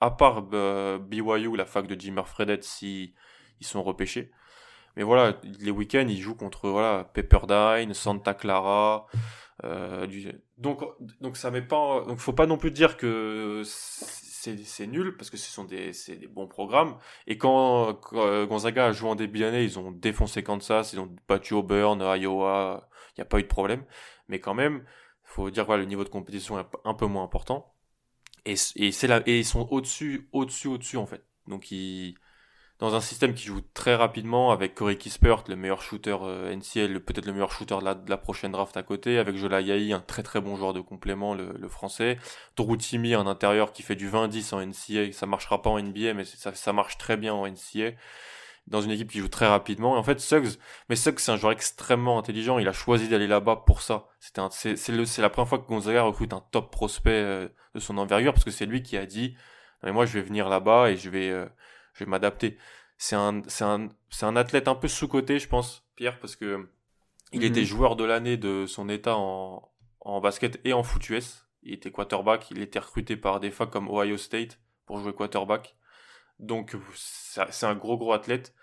[0.00, 3.14] à part BYU, la fac de Jimmer Fredette, si
[3.62, 4.30] sont repêchés.
[4.96, 9.06] Mais voilà, les week-ends, ils jouent contre voilà, Pepperdine, Santa Clara.
[9.62, 10.32] Du...
[10.56, 10.82] Donc,
[11.20, 12.04] donc ça met pas.
[12.06, 16.26] Donc, faut pas non plus dire que c'est nul parce que ce sont des, des
[16.28, 16.96] bons programmes.
[17.26, 21.14] Et quand, quand Gonzaga a joué en début d'année, ils ont défoncé Kansas, ils ont
[21.28, 23.84] battu Auburn, Iowa, il n'y a pas eu de problème.
[24.28, 24.84] Mais quand même,
[25.22, 27.74] faut dire voilà, le niveau de compétition est un peu moins important.
[28.46, 31.24] Et ils sont au-dessus, au-dessus, au-dessus en fait.
[31.46, 32.14] Donc ils,
[32.78, 37.00] dans un système qui joue très rapidement avec Corey Kispert, le meilleur shooter euh, NCL,
[37.00, 39.92] peut-être le meilleur shooter de la, de la, prochaine draft à côté, avec Jola Yahi,
[39.92, 42.18] un très très bon joueur de complément, le, le français.
[42.54, 46.24] Torutimi, un intérieur qui fait du 20-10 en NCA, ça marchera pas en NBA, mais
[46.24, 47.96] ça, ça marche très bien en NCA.
[48.68, 49.96] Dans une équipe qui joue très rapidement.
[49.96, 50.58] Et en fait, Suggs,
[50.90, 52.58] mais Suggs, c'est un joueur extrêmement intelligent.
[52.58, 54.08] Il a choisi d'aller là-bas pour ça.
[54.20, 57.96] C'était c'est, c'est la première fois que Gonzaga recrute un top prospect euh, de son
[57.96, 59.34] envergure, parce que c'est lui qui a dit,
[59.82, 61.46] mais moi, je vais venir là-bas et je vais, euh,
[61.98, 62.56] je vais m'adapter.
[62.96, 66.68] C'est un, c'est un, c'est un athlète un peu sous-coté, je pense, Pierre, parce que
[67.32, 67.44] il mmh.
[67.44, 71.46] était joueur de l'année de son état en, en basket et en foot US.
[71.62, 72.50] Il était quarterback.
[72.50, 75.76] Il était recruté par des facs comme Ohio State pour jouer quarterback.
[76.38, 78.54] Donc, c'est un gros, gros athlète.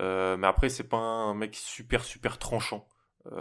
[0.00, 2.86] Euh, mais après, c'est pas un mec super, super tranchant.
[3.32, 3.40] Euh,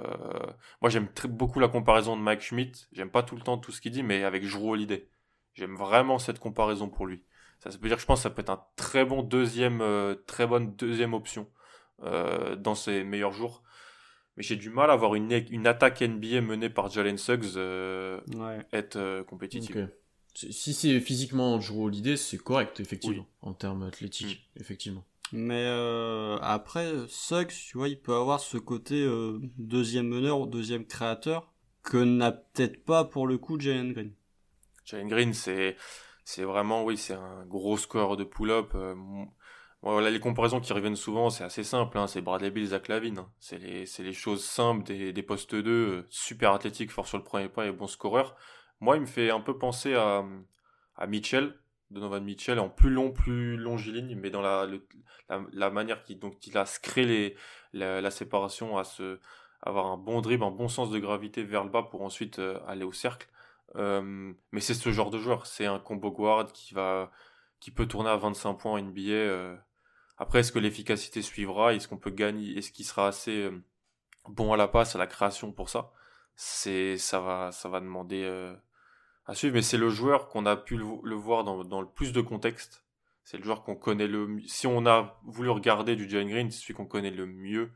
[0.81, 2.87] moi, j'aime beaucoup la comparaison de Mike Schmidt.
[2.91, 5.09] J'aime pas tout le temps tout ce qu'il dit, mais avec Drew Holiday.
[5.53, 7.23] J'aime vraiment cette comparaison pour lui.
[7.59, 9.81] Ça, ça veut dire que je pense que ça peut être un très bon deuxième,
[9.81, 11.47] euh, très bonne deuxième option
[12.03, 13.63] euh, dans ses meilleurs jours.
[14.37, 18.21] mais j'ai du mal à voir une, une attaque NBA menée par Jalen Suggs euh,
[18.35, 18.65] Ouais.
[18.71, 19.89] être euh, compétitive.
[20.35, 24.59] Si c'est physiquement Drew Holiday, c'est correct, effectivement, en termes athlétiques, Mm.
[24.61, 25.05] effectivement.
[25.33, 30.45] Mais euh, après, Suggs, tu vois, il peut avoir ce côté euh, deuxième meneur ou
[30.47, 31.51] deuxième créateur
[31.83, 34.11] que n'a peut-être pas pour le coup Jalen Green.
[34.85, 35.75] Jalen Green, c'est
[36.29, 38.73] c'est vraiment, oui, c'est un gros score de pull-up.
[38.75, 38.93] euh,
[39.81, 41.97] voilà, les comparaisons qui reviennent souvent, c'est assez simple.
[41.97, 43.17] Hein, c'est Bradley Bill, Zach Lavine.
[43.17, 43.31] hein.
[43.39, 47.49] C'est les, les choses simples des, postes 2, euh, super athlétique, fort sur le premier
[47.49, 48.35] pas et bon scoreur.
[48.79, 50.23] Moi, il me fait un peu penser à,
[51.07, 51.57] Mitchell,
[51.89, 54.67] Donovan Mitchell, en plus long, plus longiligne, mais dans la,
[55.51, 57.35] la, manière qui, donc, il a créé
[57.73, 59.19] la séparation, à se,
[59.63, 62.59] avoir un bon dribble, un bon sens de gravité vers le bas pour ensuite euh,
[62.67, 63.27] aller au cercle.
[63.75, 65.45] Euh, mais c'est ce genre de joueur.
[65.45, 67.11] C'est un combo guard qui va,
[67.59, 69.11] qui peut tourner à 25 points en NBA.
[69.11, 69.57] euh.
[70.17, 71.73] Après, est-ce que l'efficacité suivra?
[71.73, 72.57] Est-ce qu'on peut gagner?
[72.57, 73.63] Est-ce qu'il sera assez euh,
[74.27, 75.91] bon à la passe, à la création pour ça?
[76.35, 78.55] C'est, ça va, ça va demander euh,
[79.25, 79.55] à suivre.
[79.55, 82.85] Mais c'est le joueur qu'on a pu le, voir dans, dans le plus de contexte.
[83.23, 84.47] C'est le joueur qu'on connaît le mieux.
[84.47, 87.71] Si on a voulu regarder du Jalen Green, c'est celui qu'on connaît le mieux.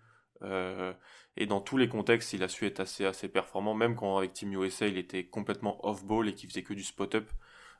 [1.38, 4.34] Et dans tous les contextes, il a su être assez, assez performant, même quand avec
[4.34, 7.30] Team USA, il était complètement off-ball et qu'il faisait que du spot-up.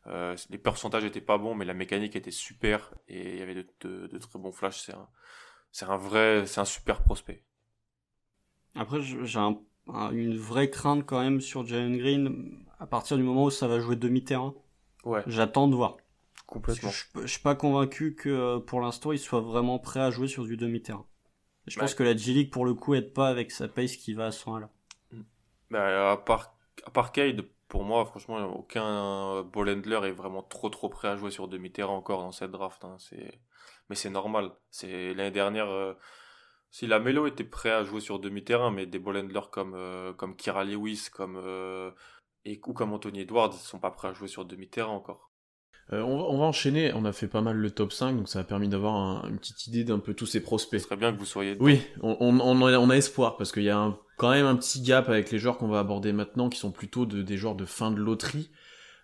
[0.07, 3.55] Euh, les pourcentages étaient pas bons, mais la mécanique était super et il y avait
[3.55, 4.81] de, de- de très bons flashs.
[4.81, 5.07] C'est un,
[5.71, 7.43] c'est un vrai, c'est un super prospect.
[8.75, 13.17] Après, je- j'ai un- un- une vraie crainte quand même sur Jalen Green à partir
[13.17, 14.53] du moment où ça va jouer demi-terrain.
[15.05, 15.97] Ouais, J'attends de voir.
[16.47, 17.01] Complètement.
[17.15, 20.27] je, je suis pas convaincu que euh, pour l'instant il soit vraiment prêt à jouer
[20.29, 21.05] sur du demi-terrain.
[21.67, 24.28] Je pense que la G-League pour le coup aide pas avec sa pace qui va
[24.28, 24.69] à ce point-là.
[25.69, 30.69] Bah, à part, à part Cade, pour moi, franchement, aucun ball handler est vraiment trop
[30.69, 32.84] trop prêt à jouer sur demi-terrain encore dans cette draft.
[32.86, 32.97] hein.
[33.89, 34.52] Mais c'est normal.
[34.71, 35.69] C'est l'année dernière.
[35.69, 35.93] euh,
[36.71, 40.13] Si la Melo était prêt à jouer sur demi-terrain, mais des ball handlers comme euh,
[40.13, 41.91] comme Kira Lewis, comme euh,
[42.45, 45.32] et ou comme Anthony Edwards, ils sont pas prêts à jouer sur demi-terrain encore.
[45.91, 48.29] Euh, on, va, on va enchaîner, on a fait pas mal le top 5, donc
[48.29, 50.79] ça a permis d'avoir un- une petite idée d'un peu tous ces Ce prospects.
[50.79, 51.53] serait bien que vous soyez.
[51.55, 51.65] dedans.
[51.65, 54.45] Oui, on, on, on a, on a espoir, parce qu'il y a un- quand même
[54.45, 57.35] un petit gap avec les joueurs qu'on va aborder maintenant, qui sont plutôt de, des
[57.37, 58.49] joueurs de fin de loterie.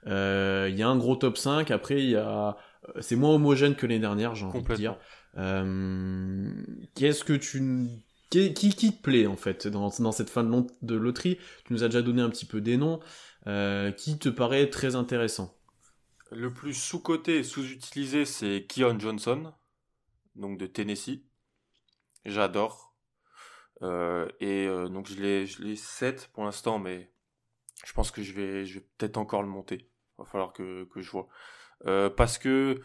[0.08, 2.56] Euh, Il y a un gros top 5, après il y a...
[2.96, 4.96] euh, C'est moins homogène que l'année dernière, j'ai envie de dire.
[5.38, 6.50] Euh,
[6.96, 7.62] Qu'est-ce que tu...
[8.30, 11.38] Qui, qui, qui te plaît en fait dans, dans cette fin de, de loterie?
[11.66, 13.00] Tu nous as déjà donné un petit peu des noms.
[13.48, 15.52] Euh, qui te paraît très intéressant?
[16.32, 19.52] Le plus sous-coté et sous-utilisé, c'est Keon Johnson,
[20.36, 21.24] donc de Tennessee.
[22.26, 22.94] J'adore.
[23.82, 27.10] Euh, et euh, donc je l'ai, je l'ai 7 pour l'instant, mais
[27.86, 28.64] je pense que je vais,
[28.98, 29.90] peut-être encore le monter.
[30.18, 31.30] Va falloir que, que je vois.
[31.86, 32.82] Euh, parce que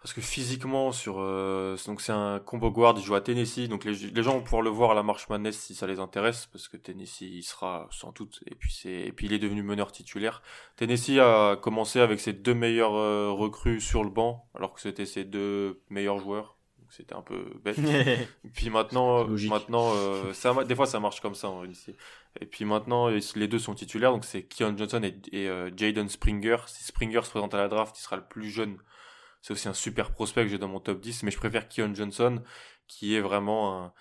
[0.00, 3.84] parce que physiquement sur euh, donc c'est un combo guard, il joue à Tennessee, donc
[3.84, 6.46] les, les gens vont pouvoir le voir à la Marche Madness si ça les intéresse,
[6.52, 9.62] parce que Tennessee il sera sans doute et puis c'est et puis il est devenu
[9.62, 10.42] meneur titulaire.
[10.76, 15.06] Tennessee a commencé avec ses deux meilleurs euh, recrues sur le banc, alors que c'était
[15.06, 16.56] ses deux meilleurs joueurs.
[16.78, 17.76] Donc c'était un peu bête.
[18.54, 19.50] Puis maintenant, logique.
[19.50, 21.96] maintenant, euh, ça, des fois ça marche comme ça en lycée.
[22.40, 26.08] Et puis maintenant, les deux sont titulaires, donc c'est Keon Johnson et, et, euh, Jaden
[26.08, 26.58] Springer.
[26.66, 28.76] Si Springer se présente à la draft, il sera le plus jeune.
[29.46, 31.94] C'est aussi un super prospect que j'ai dans mon top 10, mais je préfère Keon
[31.94, 32.42] Johnson,
[32.88, 33.94] qui est vraiment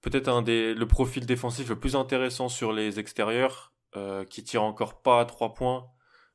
[0.00, 4.62] peut-être un des, le profil défensif le plus intéressant sur les extérieurs, euh, qui tire
[4.62, 5.90] encore pas à 3 points,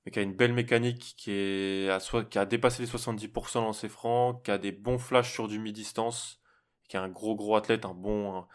[0.05, 1.97] mais qui a une belle mécanique, qui, est à
[2.29, 5.57] qui a dépassé les 70% dans ses francs, qui a des bons flashs sur du
[5.57, 6.39] mi-distance,
[6.87, 8.45] qui est un gros gros athlète, un bon,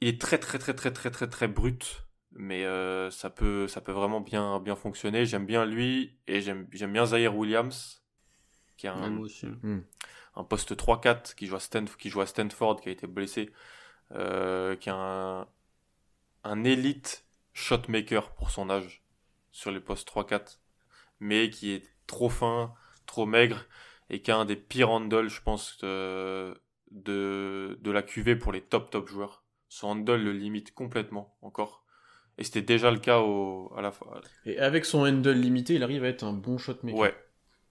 [0.00, 3.80] il est très très très très très très très brut, mais euh, ça peut ça
[3.80, 5.26] peut vraiment bien bien fonctionner.
[5.26, 7.99] J'aime bien lui et j'aime bien Zaire Williams,
[8.80, 9.46] qui un, moi aussi.
[10.36, 13.50] un poste 3-4 qui joue à Stanford, qui joue à Stanford, qui a été blessé,
[14.12, 15.46] euh, qui est un
[16.42, 19.02] un élite shotmaker pour son âge
[19.52, 20.60] sur les postes 3-4,
[21.18, 22.72] mais qui est trop fin,
[23.04, 23.66] trop maigre
[24.08, 26.58] et qui a un des pires handles, je pense, de,
[26.90, 29.44] de, de la QV pour les top top joueurs.
[29.68, 31.84] Son handle le limite complètement encore.
[32.38, 34.22] Et c'était déjà le cas au, à la fois.
[34.46, 36.98] Et avec son handle limité, il arrive à être un bon shotmaker.
[36.98, 37.14] Ouais,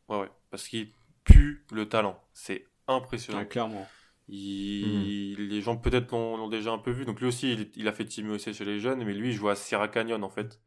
[0.09, 0.29] ouais, ouais.
[0.51, 0.91] Parce qu'il
[1.31, 2.21] pue le talent.
[2.33, 3.39] C'est impressionnant.
[3.39, 3.87] Ouais, clairement.
[4.27, 7.05] Il- Les gens peut-être l'ont déjà un peu vu.
[7.05, 9.33] Donc lui aussi, il, il a fait Team USA chez les jeunes, mais lui, il
[9.33, 10.61] joue à Sierra Canyon en fait,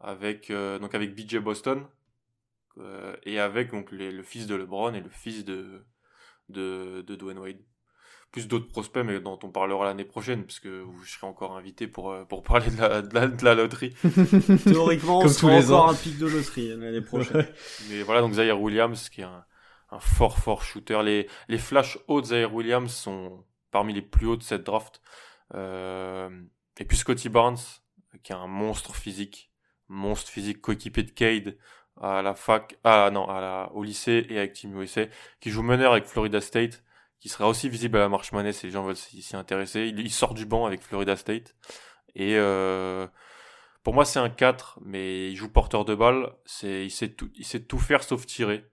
[0.00, 1.84] avec euh, donc avec BJ Boston
[2.78, 5.84] euh, et avec donc les- le fils de LeBron et le fils de
[6.48, 7.58] de, de Dwayne Wade.
[8.30, 11.86] Plus d'autres prospects, mais dont on parlera l'année prochaine, parce que vous serez encore invité
[11.86, 13.94] pour euh, pour parler de la, de la, de la loterie.
[14.64, 15.90] Théoriquement, on sera encore ans.
[15.90, 17.46] un pic de loterie l'année prochaine.
[17.90, 19.44] Mais voilà, donc Zaire Williams, qui est un,
[19.90, 21.02] un fort, fort shooter.
[21.02, 25.00] Les, les flash hauts de Williams sont parmi les plus hauts de cette draft.
[25.54, 27.58] et puis Scotty Barnes,
[28.22, 29.50] qui est un monstre physique,
[29.88, 31.56] monstre physique coéquipé de Cade
[32.00, 35.06] à la fac, ah non, à la, au lycée et avec Team USA,
[35.40, 36.82] qui joue meneur avec Florida State,
[37.20, 39.92] qui sera aussi visible à la marche manette si les gens veulent s'y intéresser.
[39.96, 41.56] Il, sort du banc avec Florida State.
[42.14, 43.06] Et euh,
[43.82, 46.32] pour moi, c'est un 4, mais il joue porteur de balle.
[46.62, 48.64] Il, sait tout, il sait tout faire sauf tirer.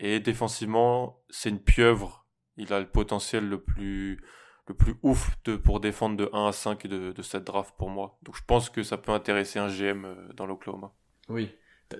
[0.00, 2.26] Et défensivement, c'est une pieuvre.
[2.56, 4.20] Il a le potentiel le plus,
[4.66, 8.18] le plus ouf de, pour défendre de 1 à 5 de, cette draft pour moi.
[8.22, 10.92] Donc je pense que ça peut intéresser un GM euh, dans l'Oklahoma.
[11.28, 11.50] Oui.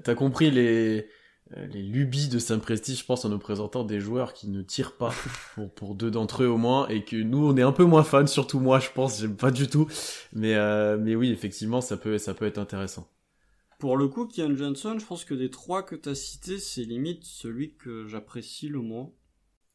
[0.04, 1.08] T'as compris les,
[1.56, 4.96] euh, les lubies de Saint-Presti, je pense, en nous présentant des joueurs qui ne tirent
[4.96, 5.12] pas
[5.54, 8.04] pour, pour deux d'entre eux au moins, et que nous, on est un peu moins
[8.04, 9.88] fans, surtout moi, je pense, j'aime pas du tout.
[10.32, 13.08] Mais, euh, mais oui, effectivement, ça peut, ça peut être intéressant.
[13.80, 17.24] Pour le coup, Kian Johnson, je pense que des trois que t'as cités, c'est limite
[17.24, 19.10] celui que j'apprécie le moins.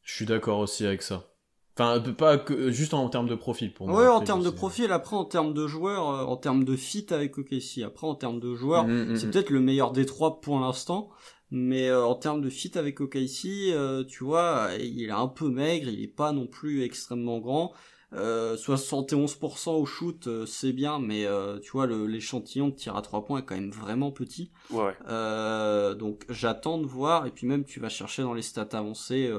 [0.04, 1.36] Je suis d'accord aussi avec ça.
[1.78, 4.00] Enfin, pas que juste en termes de profil pour moi.
[4.00, 4.92] Ouais, en termes de profil.
[4.92, 7.82] Après, en termes de joueurs, euh, en termes de fit avec OKC.
[7.84, 9.32] Après, en termes de joueurs, mm, mm, c'est mm.
[9.32, 11.10] peut-être le meilleur des trois pour l'instant.
[11.50, 15.50] Mais euh, en termes de fit avec OKC, euh, tu vois, il est un peu
[15.50, 17.74] maigre, il est pas non plus extrêmement grand.
[18.14, 21.26] 71% au shoot, c'est bien, mais
[21.62, 24.52] tu vois, l'échantillon de tir à trois points est quand même vraiment petit.
[24.72, 24.96] Ouais.
[25.96, 29.32] donc j'attends de voir, et puis même tu vas chercher dans les stats avancées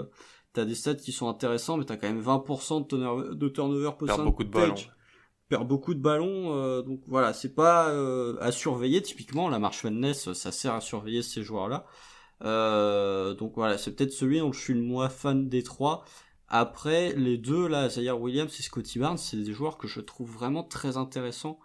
[0.57, 3.91] t'as des stats qui sont intéressants, mais t'as quand même 20% de, turnover, de turnover
[4.07, 4.75] Perd beaucoup de ballons.
[5.49, 9.03] Perd beaucoup de ballons, euh, donc voilà, c'est pas euh, à surveiller.
[9.03, 11.87] Typiquement, la marche Madness, ça sert à surveiller ces joueurs-là.
[12.43, 16.05] Euh, donc voilà, c'est peut-être celui dont je suis le moins fan des trois.
[16.49, 20.31] Après, les deux, là, Zaire Williams et Scotty Barnes, c'est des joueurs que je trouve
[20.31, 21.59] vraiment très intéressants.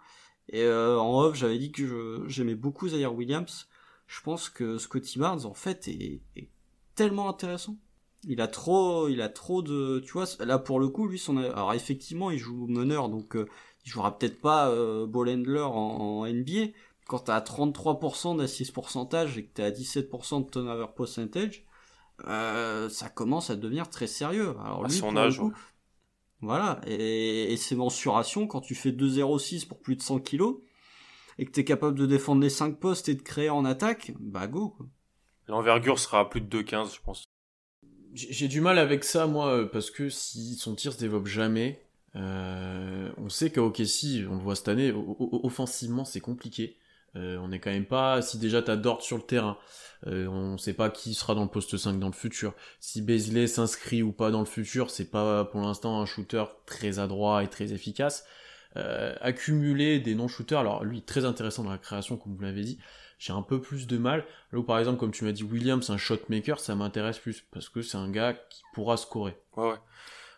[0.48, 3.68] Et en off, j'avais dit que j'aimais beaucoup Zaire Williams.
[4.08, 6.20] Je pense que Scotty Barnes, en fait, est
[6.96, 7.76] tellement intéressant
[8.28, 11.36] il a trop il a trop de tu vois là pour le coup lui son
[11.36, 13.48] alors effectivement il joue meneur donc euh,
[13.84, 16.72] il jouera peut-être pas euh, ball handler en, en NBA
[17.06, 21.64] quand t'as 33% d'assist pourcentage et que t'as 17% de turnover percentage
[22.26, 24.54] euh, ça commence à devenir très sérieux.
[24.64, 25.40] Alors à son âge
[26.40, 26.80] voilà.
[26.86, 30.56] Et, et ses mensurations quand tu fais 2,06 pour plus de 100 kilos
[31.38, 34.46] et que t'es capable de défendre les 5 postes et de créer en attaque bah
[34.48, 34.76] go
[35.48, 37.24] l'envergure sera à plus de 2,15 je pense.
[38.14, 41.82] J'ai du mal avec ça, moi, euh, parce que si son tir se développe jamais,
[42.14, 46.76] euh, on sait qu'à OKC, on le voit cette année, offensivement, c'est compliqué.
[47.16, 49.58] Euh, on n'est quand même pas, si déjà t'as sur le terrain,
[50.06, 52.54] euh, on sait pas qui sera dans le poste 5 dans le futur.
[52.80, 56.98] Si Bezley s'inscrit ou pas dans le futur, c'est pas pour l'instant un shooter très
[56.98, 58.24] adroit et très efficace.
[58.76, 62.78] Euh, accumuler des non-shooters, alors lui très intéressant dans la création comme vous l'avez dit,
[63.18, 64.24] j'ai un peu plus de mal.
[64.50, 67.44] Là où par exemple, comme tu m'as dit, Williams, un shot maker, ça m'intéresse plus
[67.52, 69.36] parce que c'est un gars qui pourra scorer.
[69.56, 69.78] Ouais, ouais.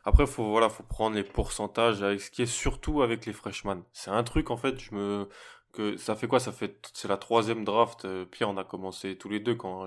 [0.04, 3.82] Après, faut voilà, faut prendre les pourcentages avec ce qui est surtout avec les freshmen.
[3.92, 5.28] C'est un truc en fait, je me
[5.74, 6.40] que ça fait quoi?
[6.40, 8.04] Ça fait c'est la troisième draft.
[8.04, 9.86] Euh, Pierre, on a commencé tous les deux quand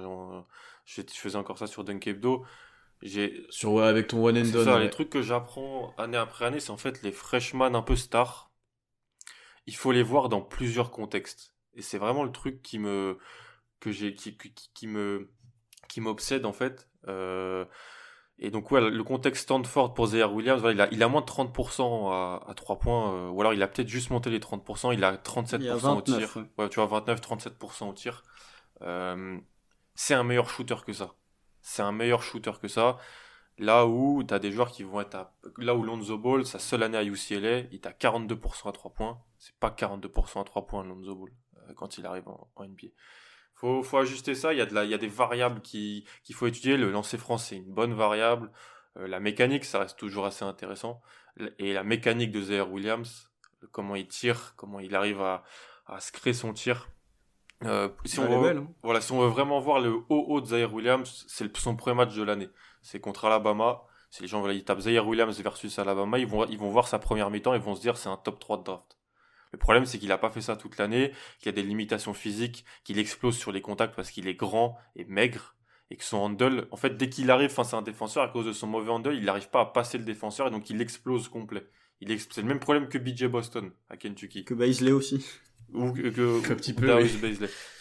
[0.85, 2.45] je faisais encore ça sur Dunkebdo.
[3.01, 4.65] J'ai sur avec ton one and done.
[4.65, 7.95] Ça, les trucs que j'apprends année après année, c'est en fait les freshmen un peu
[7.95, 8.51] stars.
[9.67, 11.53] Il faut les voir dans plusieurs contextes.
[11.75, 13.17] Et c'est vraiment le truc qui me
[13.79, 15.29] que j'ai qui, qui, qui, me
[15.87, 16.89] qui m'obsède en fait.
[17.07, 17.65] Euh,
[18.39, 21.25] et donc ouais, le contexte Stanford pour Zaire Williams, il, a, il a moins de
[21.25, 24.93] 30% à, à 3 points, euh, ou alors il a peut-être juste monté les 30%,
[24.93, 26.37] il a 37% au tir.
[26.57, 26.69] Ouais.
[26.69, 28.23] tu vois, 29-37% au tir.
[28.83, 29.39] Euh,
[29.95, 31.15] c'est un meilleur shooter que ça.
[31.61, 32.97] C'est un meilleur shooter que ça.
[33.57, 35.33] Là où tu as des joueurs qui vont être à...
[35.57, 38.93] Là où Lonzo Ball, sa seule année à UCLA, il est à 42% à 3
[38.93, 39.19] points.
[39.39, 41.31] C'est pas 42% à 3 points Lonzo Ball.
[41.57, 42.89] Euh, quand il arrive en, NBA.
[43.57, 44.53] Faut, faut ajuster ça.
[44.53, 46.77] Il y a de la, il y a des variables qui, qu'il faut étudier.
[46.77, 48.51] Le lancer franc, c'est une bonne variable.
[48.97, 51.01] Euh, la mécanique, ça reste toujours assez intéressant.
[51.57, 53.31] Et la mécanique de Zaire Williams,
[53.71, 55.43] comment il tire, comment il arrive à,
[55.87, 56.89] à se créer son tir.
[57.63, 58.67] Euh, si, on veut, hein.
[58.83, 61.95] voilà, si on veut vraiment voir le haut haut de Zaire Williams, c'est son premier
[61.95, 62.49] match de l'année.
[62.83, 63.81] C'est contre Alabama.
[64.11, 66.87] Si les gens veulent, ils tapent Zaire Williams versus Alabama, ils vont, ils vont voir
[66.87, 68.97] sa première mi-temps, ils vont se dire c'est un top 3 de draft.
[69.51, 72.13] Le problème, c'est qu'il n'a pas fait ça toute l'année, qu'il y a des limitations
[72.13, 75.55] physiques, qu'il explose sur les contacts parce qu'il est grand et maigre,
[75.89, 78.45] et que son handle, en fait, dès qu'il arrive face à un défenseur, à cause
[78.45, 81.29] de son mauvais handle, il n'arrive pas à passer le défenseur, et donc il explose
[81.29, 81.67] complet.
[82.01, 84.45] Il C'est le même problème que BJ Boston à Kentucky.
[84.45, 85.25] Que Baisley aussi.
[85.73, 86.87] Ou que, un petit peu,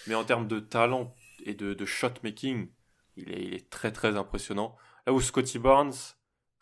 [0.07, 1.15] Mais en termes de talent
[1.45, 2.69] et de, shot making,
[3.17, 4.77] il est, il est très très impressionnant.
[5.07, 5.93] Là où Scotty Barnes,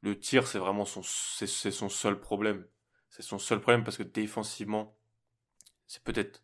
[0.02, 2.64] le tir, c'est vraiment son, c'est son seul problème.
[3.08, 4.96] C'est son seul problème parce que défensivement,
[5.94, 6.42] c'est peut-être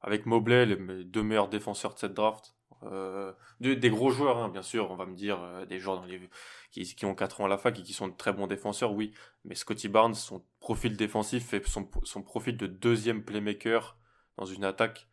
[0.00, 2.54] avec Mobley les deux meilleurs défenseurs de cette draft.
[2.84, 6.06] Euh, des gros joueurs, hein, bien sûr, on va me dire, euh, des joueurs dans
[6.06, 6.30] les,
[6.70, 8.92] qui, qui ont 4 ans à la fac et qui sont de très bons défenseurs,
[8.92, 9.12] oui.
[9.44, 13.98] Mais Scotty Barnes, son profil défensif et son, son profil de deuxième playmaker
[14.36, 15.08] dans une attaque,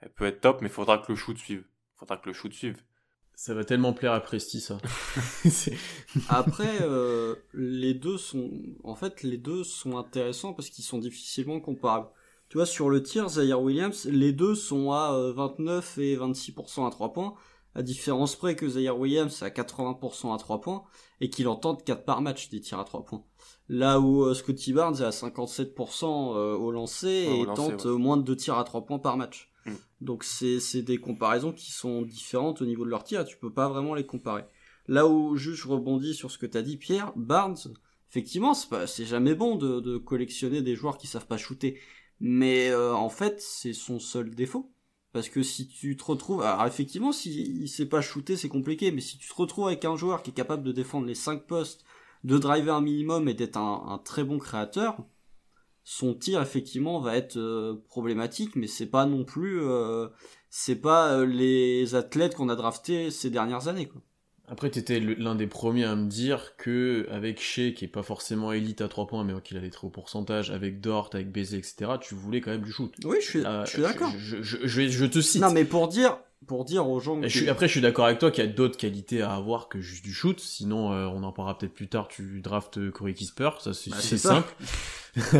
[0.00, 1.64] elle peut être top, mais il faudra que le shoot suive.
[1.94, 2.82] faudra que le shoot suive.
[3.34, 4.78] Ça va tellement plaire à Presti, ça.
[6.28, 8.50] Après, euh, les deux sont,
[8.84, 12.08] en fait, les deux sont intéressants parce qu'ils sont difficilement comparables.
[12.52, 16.86] Tu vois, sur le tir, Zaire Williams, les deux sont à 29 euh, et 26%
[16.86, 17.32] à 3 points,
[17.74, 20.82] à différence près que Zaire Williams à 80% à 3 points,
[21.22, 23.24] et qu'il en tente 4 par match des tirs à 3 points.
[23.70, 28.36] Là où euh, Scotty Barnes est à 57% au lancer et tente moins de 2
[28.36, 29.50] tirs à 3 points par match.
[29.64, 29.70] Mm.
[30.02, 33.70] Donc c'est des comparaisons qui sont différentes au niveau de leur tir, tu peux pas
[33.70, 34.44] vraiment les comparer.
[34.88, 37.56] Là où juste je rebondis sur ce que t'as dit Pierre, Barnes,
[38.10, 41.80] effectivement c'est jamais bon de, collectionner des joueurs qui savent pas shooter,
[42.22, 44.72] mais euh, en fait c'est son seul défaut.
[45.12, 49.02] Parce que si tu te retrouves, alors effectivement, si sait pas shooter, c'est compliqué, mais
[49.02, 51.84] si tu te retrouves avec un joueur qui est capable de défendre les 5 postes,
[52.24, 55.04] de driver un minimum et d'être un, très bon créateur,
[55.84, 60.08] son tir effectivement va être euh, problématique, mais c'est pas non plus, euh,
[60.48, 63.88] c'est pas euh, les athlètes qu'on a draftés ces dernières années.
[63.88, 64.00] Quoi.
[64.52, 68.52] Après, t'étais l'un des premiers à me dire que avec Shea, qui est pas forcément
[68.52, 71.56] élite à 3 points, mais qu'il a des très hauts pourcentages, avec Dort, avec Bézé,
[71.56, 72.92] etc., tu voulais quand même du shoot.
[73.02, 74.12] Oui, je suis, je suis d'accord.
[74.18, 75.40] Je, je, je, te cite.
[75.40, 77.18] Non, mais pour dire, pour dire aux gens.
[77.18, 77.48] Que...
[77.48, 80.04] après, je suis d'accord avec toi qu'il y a d'autres qualités à avoir que juste
[80.04, 80.38] du shoot.
[80.38, 82.08] Sinon, on en parlera peut-être plus tard.
[82.08, 84.54] Tu draftes Corey Kisper, ça c'est bah, simple.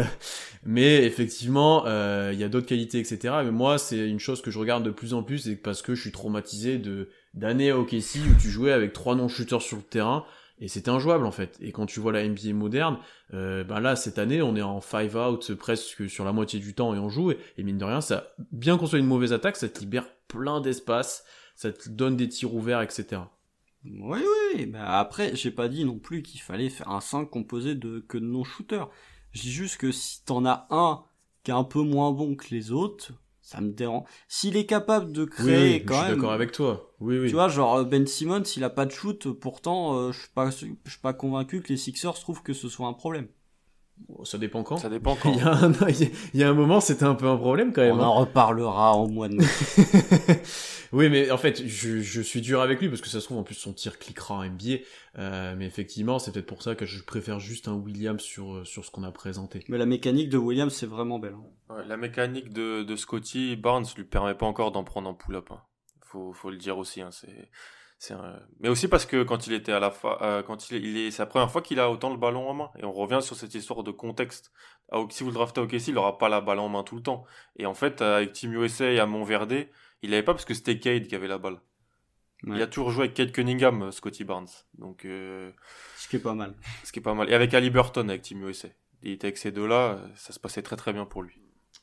[0.64, 3.34] mais effectivement, euh, il y a d'autres qualités, etc.
[3.44, 5.94] Mais moi, c'est une chose que je regarde de plus en plus, et parce que
[5.94, 9.82] je suis traumatisé de d'années au OKC où tu jouais avec trois non-shooters sur le
[9.82, 10.24] terrain,
[10.58, 11.58] et c'était injouable en fait.
[11.60, 12.98] Et quand tu vois la NBA moderne,
[13.30, 16.94] ben là cette année on est en five out presque sur la moitié du temps
[16.94, 17.32] et on joue.
[17.32, 20.60] Et, mine de rien, ça, bien qu'on soit une mauvaise attaque, ça te libère plein
[20.60, 21.24] d'espace,
[21.56, 23.22] ça te donne des tirs ouverts, etc.
[23.84, 24.20] Oui,
[24.54, 27.98] oui, mais après, j'ai pas dit non plus qu'il fallait faire un 5 composé de
[27.98, 28.88] que de non-shooters.
[29.32, 31.02] Je dis juste que si t'en as un
[31.42, 33.12] qui est un peu moins bon que les autres,
[33.52, 34.04] ça me dérange.
[34.28, 36.06] S'il est capable de créer quand je même.
[36.08, 36.94] suis d'accord avec toi.
[37.00, 37.28] Oui, oui.
[37.28, 40.50] Tu vois, genre Ben Simmons, s'il a pas de shoot, pourtant, euh, je suis pas,
[40.50, 43.28] je suis pas convaincu que les Sixers trouvent que ce soit un problème.
[44.24, 44.76] Ça dépend quand.
[44.76, 45.32] Ça dépend quand.
[45.34, 45.72] il, y a un,
[46.34, 47.98] il y a un moment, c'était un peu un problème quand même.
[47.98, 48.06] On hein.
[48.06, 49.44] en reparlera en mois de mai.
[50.92, 53.38] oui, mais en fait, je, je, suis dur avec lui parce que ça se trouve
[53.38, 54.78] en plus son tir cliquera en NBA.
[55.18, 58.64] Euh, mais effectivement, c'est peut-être pour ça que je préfère juste un Williams sur euh,
[58.64, 59.64] sur ce qu'on a présenté.
[59.68, 61.34] Mais la mécanique de Williams, c'est vraiment belle.
[61.34, 61.74] Hein.
[61.74, 65.48] Ouais, la mécanique de, de Scotty Barnes lui permet pas encore d'en prendre en pull-up.
[65.50, 65.60] Hein.
[66.02, 67.00] Faut faut le dire aussi.
[67.00, 67.50] Hein, c'est
[68.60, 70.18] mais aussi parce que quand il était à la fa...
[70.22, 71.10] Euh, quand il est, il est...
[71.10, 72.70] c'est la première fois qu'il a autant le ballon en main.
[72.78, 74.52] Et on revient sur cette histoire de contexte.
[75.10, 77.02] Si vous le draftez au KC, il n'aura pas la balle en main tout le
[77.02, 77.24] temps.
[77.56, 79.66] Et en fait, avec Team USA et à Montverde,
[80.02, 81.60] il n'avait pas parce que c'était Cade qui avait la balle.
[82.44, 84.48] Il a toujours joué avec Cade Cunningham, euh, Scotty Barnes.
[84.74, 85.52] Donc, euh...
[85.96, 86.54] Ce qui est pas mal.
[86.82, 87.30] Ce qui est pas mal.
[87.30, 88.68] Et avec Ali Burton avec Team USA.
[89.02, 91.41] Il était avec ces deux-là, ça se passait très très bien pour lui.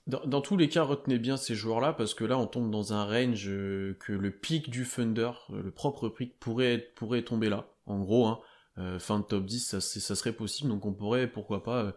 [0.10, 3.06] Dans, tous les cas, retenez bien ces joueurs-là, parce que là, on tombe dans un
[3.06, 7.68] range euh, que le pic du Thunder, euh, le propre pic, pourrait, pourrait tomber là.
[7.86, 8.40] En gros, hein,
[8.80, 11.94] euh, fin de top 10, ça, serait possible, donc on pourrait, pourquoi pas,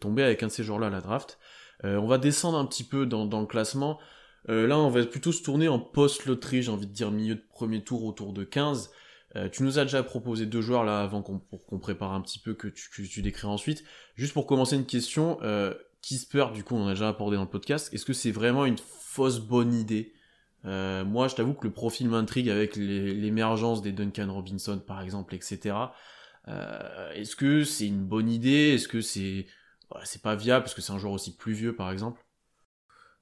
[0.00, 1.38] tomber avec un de ces joueurs-là à la draft.
[1.84, 4.00] on va descendre un petit peu dans, le classement.
[4.48, 7.82] là, on va plutôt se tourner en post-loterie, j'ai envie de dire milieu de premier
[7.84, 8.90] tour, autour de 15.
[9.52, 12.66] tu nous as déjà proposé deux joueurs là avant qu'on, prépare un petit peu que
[12.66, 13.84] tu, que tu décris ensuite.
[14.16, 15.38] Juste pour commencer une question,
[16.06, 17.92] Kisper, du coup, on a déjà abordé dans le podcast.
[17.92, 20.14] Est-ce que c'est vraiment une fausse bonne idée?
[20.64, 25.34] Euh, Moi, je t'avoue que le profil m'intrigue avec l'émergence des Duncan Robinson, par exemple,
[25.34, 25.74] etc.
[26.46, 28.74] Euh, Est-ce que c'est une bonne idée?
[28.74, 29.46] Est-ce que c'est
[30.04, 32.24] c'est pas viable parce que c'est un joueur aussi plus vieux, par exemple?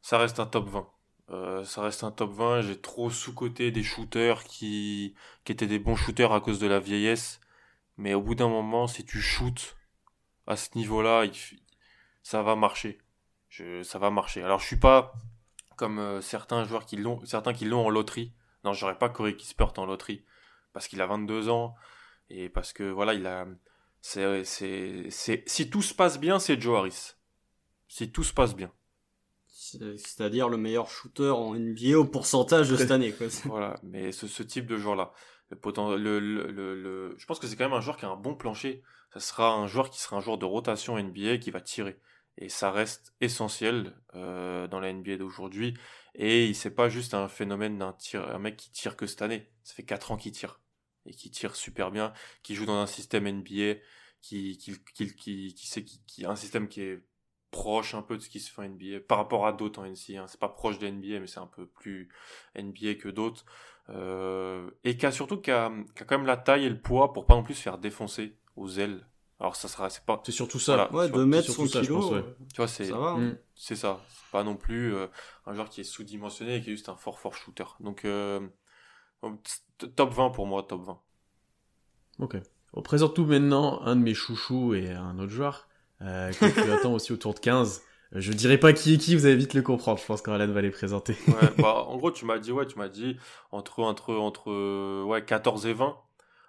[0.03, 0.87] Ça reste un top 20.
[1.31, 2.61] Euh, ça reste un top 20.
[2.61, 5.15] J'ai trop sous-côté des shooters qui,
[5.45, 7.41] qui étaient des bons shooters à cause de la vieillesse.
[7.97, 9.75] Mais au bout d'un moment, si tu shootes
[10.47, 11.25] à ce niveau-là,
[12.25, 12.99] ça va marcher.
[13.49, 14.43] Je, ça va marcher.
[14.43, 15.13] Alors je suis pas
[15.77, 18.33] comme euh, certains joueurs qui l'ont, certains qui l'ont en loterie.
[18.65, 20.25] Non, j'aurais pas Corey Kispert en loterie
[20.73, 21.77] parce qu'il a 22 ans
[22.31, 23.47] et parce que voilà, il a
[24.01, 27.13] c'est c'est c'est si tout se passe bien, c'est Joe Harris.
[27.89, 28.73] Si tout se passe bien.
[29.47, 33.13] C'est-à-dire le meilleur shooter en NBA au pourcentage de cette année.
[33.13, 33.27] Quoi.
[33.45, 35.13] voilà, mais ce, ce type de joueur-là,
[35.51, 38.17] le, le, le, le, je pense que c'est quand même un joueur qui a un
[38.17, 38.83] bon plancher.
[39.13, 42.01] Ça sera un joueur qui sera un joueur de rotation NBA qui va tirer
[42.39, 45.75] et ça reste essentiel euh, dans la NBA d'aujourd'hui.
[46.15, 49.51] Et c'est pas juste un phénomène d'un mec qui tire que cette année.
[49.63, 50.61] Ça fait 4 ans qu'il tire
[51.07, 52.13] et qui tire super bien,
[52.43, 53.79] qui joue dans un système NBA,
[54.21, 57.05] qui qui qui qui, qui, un système qui est
[57.51, 59.85] proche un peu de ce qui se fait en NBA par rapport à d'autres en
[59.87, 60.23] NCAA.
[60.23, 60.27] Hein.
[60.27, 62.09] C'est pas proche de NBA, mais c'est un peu plus
[62.57, 63.45] NBA que d'autres.
[63.91, 65.71] euh, et qui a surtout qui a
[66.07, 68.69] quand même la taille et le poids pour pas non plus se faire défoncer aux
[68.79, 69.07] ailes.
[69.41, 70.77] Alors ça sera, c'est pas, C'est surtout ça.
[70.77, 70.93] Voilà.
[70.95, 72.19] Ouais, tu 2 vois, mètres, c'est 100 surtout ça, je kilos, pense, ouais.
[72.19, 73.09] euh, tu vois, c'est, ça va.
[73.11, 73.19] hein.
[73.19, 73.39] Mm.
[73.55, 74.01] c'est ça.
[74.09, 75.07] C'est pas non plus euh,
[75.47, 77.65] un joueur qui est sous-dimensionné et qui est juste un fort fort shooter.
[77.81, 78.41] Donc euh,
[79.79, 80.99] t- top 20 pour moi, top 20.
[82.21, 82.37] Ok.
[82.75, 85.69] On présente tout maintenant un de mes chouchous et un autre joueur
[86.03, 87.83] euh, que tu attends aussi autour de 15.
[88.15, 89.99] Euh, Je dirais pas qui est qui, vous allez vite le comprendre.
[90.01, 91.17] Je pense qu'Alan va les présenter.
[91.29, 93.17] Ouais, bah, en gros, tu m'as dit, ouais, tu m'as dit
[93.53, 95.97] entre, entre, entre, ouais, 14 et 20.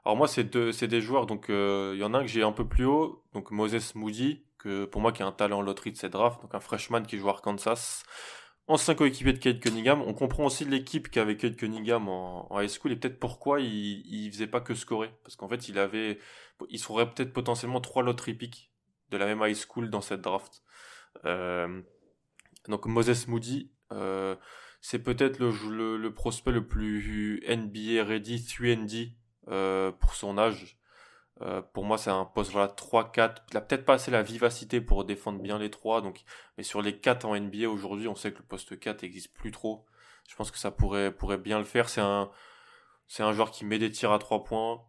[0.05, 2.43] Alors moi, c'est c'est des joueurs, donc euh, il y en a un que j'ai
[2.43, 5.61] un peu plus haut, donc Moses Moody, que pour moi qui a un talent en
[5.63, 8.03] loterie de cette draft, donc un freshman qui joue à Arkansas,
[8.67, 10.03] ancien coéquipier de Kate Cunningham.
[10.03, 14.31] On comprend aussi l'équipe qu'avait Kate Cunningham en, high school et peut-être pourquoi il, il
[14.31, 16.19] faisait pas que scorer, parce qu'en fait, il avait,
[16.69, 18.71] il peut-être potentiellement trois loteries pick
[19.09, 20.61] de la même high school dans cette draft.
[21.25, 21.81] Euh,
[22.67, 24.35] donc Moses Moody, euh,
[24.81, 29.15] c'est peut-être le prospect le plus NBA ready, 3D
[29.49, 30.77] euh, pour son âge.
[31.41, 33.37] Euh, pour moi, c'est un poste voilà 3-4.
[33.51, 36.01] Il a peut-être pas assez la vivacité pour défendre bien les trois.
[36.01, 36.23] Donc,
[36.57, 39.51] mais sur les 4 en NBA aujourd'hui, on sait que le poste 4 n'existe plus
[39.51, 39.85] trop.
[40.29, 41.89] Je pense que ça pourrait pourrait bien le faire.
[41.89, 42.31] C'est un
[43.07, 44.81] c'est un joueur qui met des tirs à 3 points,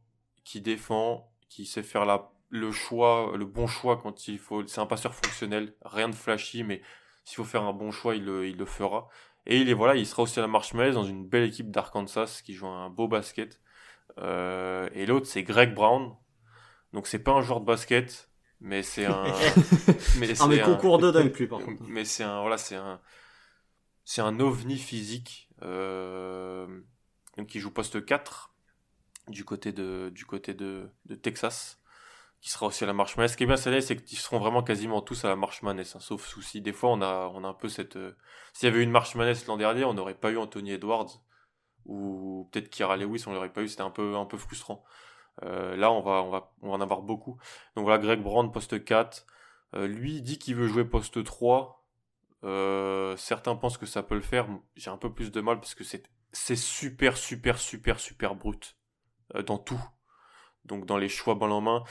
[0.45, 4.67] qui défend, qui sait faire la le choix, le bon choix quand il faut.
[4.67, 6.81] C'est un passeur fonctionnel, rien de flashy, mais
[7.25, 9.09] s'il faut faire un bon choix, il le, il le fera.
[9.47, 12.43] Et il est voilà, il sera aussi à la Marshmallows dans une belle équipe d'Arkansas
[12.45, 13.61] qui joue un beau basket.
[14.19, 16.15] Euh, et l'autre c'est Greg Brown.
[16.93, 18.31] Donc c'est pas un joueur de basket,
[18.61, 19.25] mais c'est un.
[20.19, 21.83] mais Ah, c'est mais un- concours de dunk, lui, par contre.
[21.87, 23.01] mais c'est un voilà, c'est un
[24.05, 25.49] c'est un ovni physique.
[25.63, 26.67] Euh,
[27.37, 28.55] donc il joue poste 4
[29.29, 31.81] du côté de du côté de, de Texas
[32.41, 33.33] qui sera aussi à la marche manesse.
[33.33, 35.63] Ce qui est bien cette année, c'est qu'ils seront vraiment quasiment tous à la marche
[35.63, 36.61] manesse, hein, sauf souci.
[36.61, 37.97] Des fois, on a, on a un peu cette.
[37.97, 38.13] euh,
[38.53, 41.21] S'il y avait eu une marche manesse l'an dernier, on n'aurait pas eu Anthony Edwards
[41.87, 43.68] ou peut-être Kira Lewis, on l'aurait pas eu.
[43.68, 44.84] C'était un peu, frustrant.
[45.43, 47.39] Euh, là, on va, en avoir beaucoup.
[47.74, 49.26] Donc voilà, Greg Brown poste 4.
[49.74, 51.84] Euh, lui il dit qu'il veut jouer poste 3.
[52.45, 54.49] Euh, certains pensent que ça peut le faire.
[54.76, 58.76] J'ai un peu plus de mal parce que c'est super super super super brut
[59.47, 59.80] dans tout.
[60.64, 61.84] Donc dans les choix balle en main.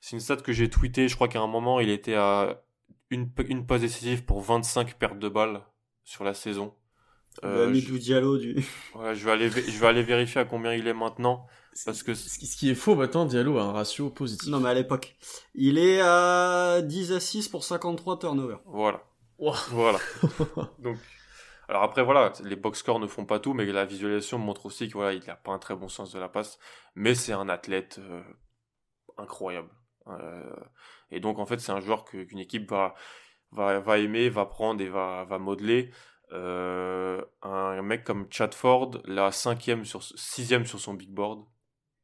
[0.00, 1.08] C'est une stat que j'ai tweeté.
[1.08, 2.62] Je crois qu'à un moment il était à
[3.10, 5.64] une, une décisive pour 25 pertes de balles
[6.04, 6.74] sur la saison.
[7.44, 8.54] Euh, je, Midou Diallo du.
[8.94, 11.46] ouais, je vais aller vé- je vais aller vérifier à combien il est maintenant
[11.86, 14.48] parce que Ce qui, est faux maintenant, Diallo a un ratio positif.
[14.50, 15.16] Non, mais à l'époque.
[15.54, 18.60] Il est à 10 à 6 pour 53 turnovers.
[18.66, 19.02] voilà.
[19.70, 19.98] Voilà.
[20.78, 20.98] Donc,
[21.68, 24.86] alors après, voilà, les box scores ne font pas tout, mais la visualisation montre aussi
[24.88, 26.58] que voilà, il n'a pas un très bon sens de la passe,
[26.94, 28.20] mais c'est un athlète euh,
[29.16, 29.70] incroyable.
[30.08, 30.54] Euh,
[31.10, 32.94] et donc, en fait, c'est un joueur qu'une équipe va,
[33.50, 35.90] va, va aimer, va prendre et va, va modeler.
[36.32, 41.44] Euh, un mec comme Chad Ford, la cinquième sur, sixième sur son big board.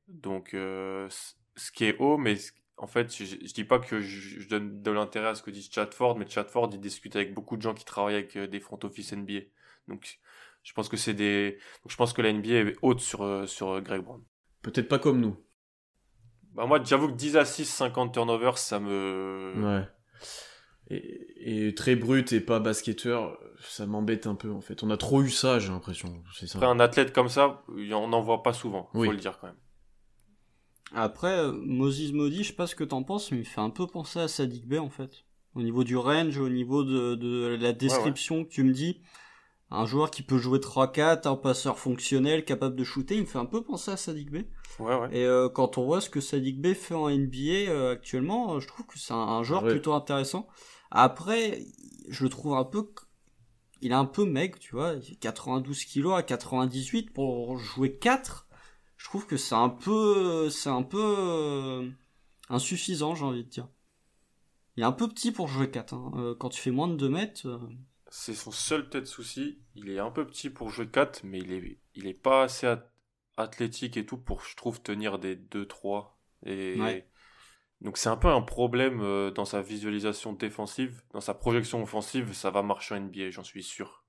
[0.06, 1.08] Donc, euh,
[1.56, 2.36] ce qui est haut, mais
[2.76, 5.50] en fait, je, je dis pas que je, je donne de l'intérêt à ce que
[5.50, 8.36] dit Chad Ford, mais Chad Ford, il discute avec beaucoup de gens qui travaillent avec
[8.36, 9.40] euh, des front office NBA.
[9.88, 10.18] Donc,
[10.62, 11.52] je pense que c'est des,
[11.82, 14.22] donc je pense que la NBA est haute sur, sur Greg Brown.
[14.62, 15.36] Peut-être pas comme nous.
[16.52, 19.88] Bah, moi, j'avoue que 10 à 6, 50 turnovers, ça me, Ouais.
[20.90, 24.82] Et, et très brut et pas basketteur, ça m'embête un peu en fait.
[24.82, 26.22] On a trop eu ça, j'ai l'impression.
[26.34, 26.58] C'est ça.
[26.58, 29.08] après un athlète comme ça, on n'en voit pas souvent, faut Oui.
[29.10, 29.56] le dire quand même.
[30.94, 33.68] Après, euh, Moses Modi, je sais pas ce que t'en penses, mais il fait un
[33.70, 35.24] peu penser à Sadik Bey, en fait.
[35.54, 39.00] Au niveau du range, au niveau de, de la description que tu me dis.
[39.70, 43.36] Un joueur qui peut jouer 3-4, un passeur fonctionnel, capable de shooter, il me fait
[43.38, 44.48] un peu penser à Sadik Bey.
[44.78, 45.08] Ouais, ouais.
[45.14, 48.60] Et euh, quand on voit ce que Sadik Bey fait en NBA euh, actuellement, euh,
[48.60, 49.70] je trouve que c'est un, un joueur Ouais.
[49.70, 50.48] plutôt intéressant.
[50.90, 51.64] Après,
[52.08, 52.90] je le trouve un peu...
[53.80, 54.94] Il est un peu maigre, tu vois.
[54.94, 58.46] Il fait 92 kilos à 98 pour jouer 4.
[58.96, 60.50] Je trouve que c'est un peu...
[60.50, 60.98] C'est un peu...
[61.00, 61.88] euh,
[62.48, 63.68] insuffisant, j'ai envie de dire.
[64.76, 65.94] Il est un peu petit pour jouer 4.
[65.94, 66.12] hein.
[66.16, 67.46] Euh, quand tu fais moins de 2 mètres...
[67.46, 67.58] euh,
[68.08, 69.58] C'est son seul peut-être souci.
[69.76, 72.66] Il est un peu petit pour jouer 4, mais il est, il est pas assez
[72.66, 72.90] at-
[73.36, 76.16] athlétique et tout pour, je trouve, tenir des 2-3.
[76.46, 77.08] Et Ouais.
[77.80, 82.32] Donc c'est un peu un problème euh, dans sa visualisation défensive, dans sa projection offensive,
[82.34, 84.04] ça va marcher en NBA, j'en suis sûr.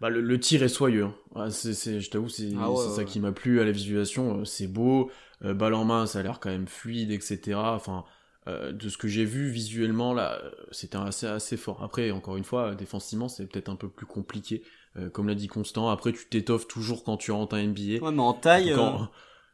[0.00, 1.08] Bah, le, le tir est soyeux.
[1.34, 1.50] hein.
[1.50, 3.04] C'est- je t'avoue, c'est, Ah ouais, c'est ouais, ça ouais.
[3.04, 4.40] qui m'a plu à la visualisation.
[4.40, 5.10] Euh, C'est beau,
[5.44, 7.74] euh, balle en main, ça a l'air quand même fluide, etc.
[7.74, 8.04] Enfin,
[8.48, 11.82] euh, de ce que j'ai vu visuellement, là, c'était assez, assez fort.
[11.82, 14.62] Après, encore une fois, défensivement, c'est peut-être un peu plus compliqué.
[14.96, 18.04] Euh, comme l'a dit Constant, après, tu t'étoffes toujours quand tu rentres en NBA.
[18.04, 18.72] Ouais, mais en taille...
[18.74, 19.08] Quand-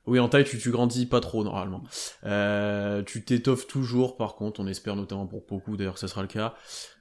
[0.06, 1.82] Oui, en taille, tu, tu grandis pas trop normalement.
[2.24, 6.22] Euh, tu t'étoffes toujours, par contre, on espère notamment pour beaucoup, d'ailleurs que ça sera
[6.22, 6.54] le cas.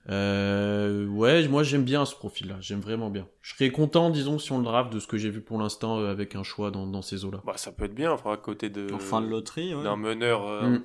[0.09, 3.27] Euh, ouais, moi j'aime bien ce profil-là, j'aime vraiment bien.
[3.41, 5.99] Je serais content, disons, si on le draft de ce que j'ai vu pour l'instant
[5.99, 7.41] euh, avec un choix dans, dans ces eaux-là.
[7.45, 8.91] Bah, ça peut être bien, enfin, à côté de.
[8.93, 9.83] En fin de loterie, ouais.
[9.83, 10.83] D'un meneur, euh, Mm.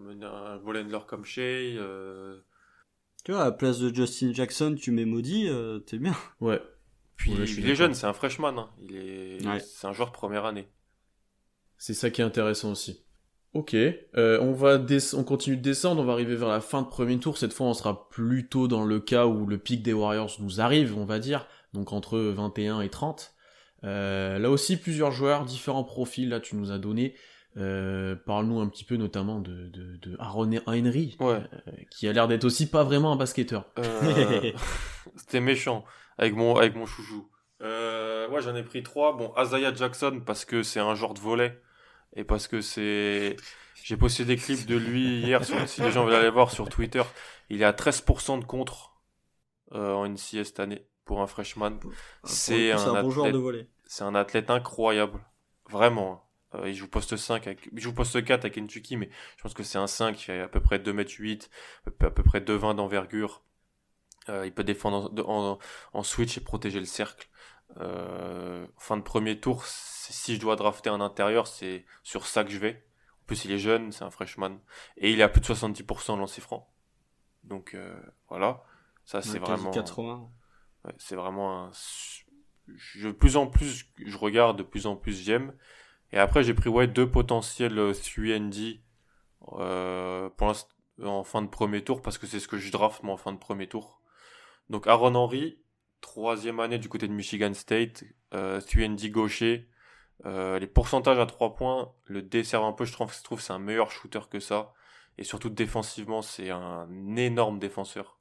[0.00, 1.40] un meneur, un ball handler comme Shea.
[1.78, 2.38] euh,
[3.24, 6.14] Tu vois, à la place de Justin Jackson, tu mets Maudit, euh, t'es bien.
[6.40, 6.60] Ouais.
[7.16, 8.58] Puis Ouais, je suis il est jeune, c'est un freshman.
[8.58, 8.70] hein.
[8.80, 9.60] Il est, Ouais.
[9.60, 10.68] c'est un joueur de première année.
[11.86, 13.04] C'est ça qui est intéressant aussi.
[13.52, 14.80] Ok, euh, on va
[15.18, 17.36] on continue de descendre, on va arriver vers la fin de premier tour.
[17.36, 20.96] Cette fois, on sera plutôt dans le cas où le pic des Warriors nous arrive,
[20.96, 23.34] on va dire, donc entre 21 et 30.
[23.84, 26.26] Euh, là aussi, plusieurs joueurs, différents profils.
[26.26, 27.16] Là, tu nous as donné.
[27.58, 31.42] Euh, Parle-nous un petit peu notamment de, de, de Aaron Henry, Ouais.
[31.90, 33.66] qui a l'air d'être aussi pas vraiment un basketteur.
[33.78, 34.52] Euh,
[35.16, 35.84] C'était méchant
[36.16, 37.28] avec mon, avec mon chouchou.
[37.60, 39.14] Euh, ouais, j'en ai pris trois.
[39.18, 41.60] Bon, Azaya Jackson parce que c'est un joueur de volet
[42.14, 43.36] et parce que c'est.
[43.82, 45.44] J'ai posté des clips de lui hier.
[45.44, 47.02] Sur, si les gens veulent aller voir sur Twitter,
[47.50, 48.94] il est à 13% de contre
[49.72, 51.78] euh, en NCS cette année pour un freshman.
[52.24, 53.68] C'est un un bon joueur de volley.
[53.86, 55.20] C'est un athlète incroyable.
[55.70, 56.22] Vraiment.
[56.54, 57.68] Euh, il joue poste 5, avec...
[57.72, 60.40] il joue poste 4 avec Kentucky, mais je pense que c'est un 5 qui fait
[60.40, 61.48] à peu près 2m8,
[62.00, 63.42] à peu près 2,20 d'envergure.
[64.28, 65.58] Euh, il peut défendre en, en,
[65.92, 67.28] en switch et protéger le cercle.
[67.80, 72.50] Euh, fin de premier tour, si je dois drafter un intérieur, c'est sur ça que
[72.50, 72.84] je vais.
[73.22, 74.58] En plus, il est jeune, c'est un freshman.
[74.96, 76.70] Et il est à plus de 70% de lancer franc.
[77.42, 77.94] Donc euh,
[78.28, 78.62] voilà.
[79.04, 79.70] Ça, c'est vraiment.
[79.70, 80.30] 80.
[80.84, 81.70] Ouais, c'est vraiment un.
[82.68, 85.54] Je, de plus en plus, je regarde, de plus en plus j'aime.
[86.12, 88.80] Et après, j'ai pris ouais, deux potentiels euh, 3ND
[89.52, 90.30] euh,
[91.02, 93.32] en fin de premier tour, parce que c'est ce que je draft moi en fin
[93.32, 94.00] de premier tour.
[94.70, 95.58] Donc Aaron Henry,
[96.04, 99.70] troisième année du côté de Michigan State, euh, 3ND gaucher.
[100.26, 103.58] Euh, les pourcentages à 3 points le desservent un peu, je trouve, je c'est un
[103.58, 104.74] meilleur shooter que ça.
[105.16, 108.20] Et surtout défensivement, c'est un énorme défenseur.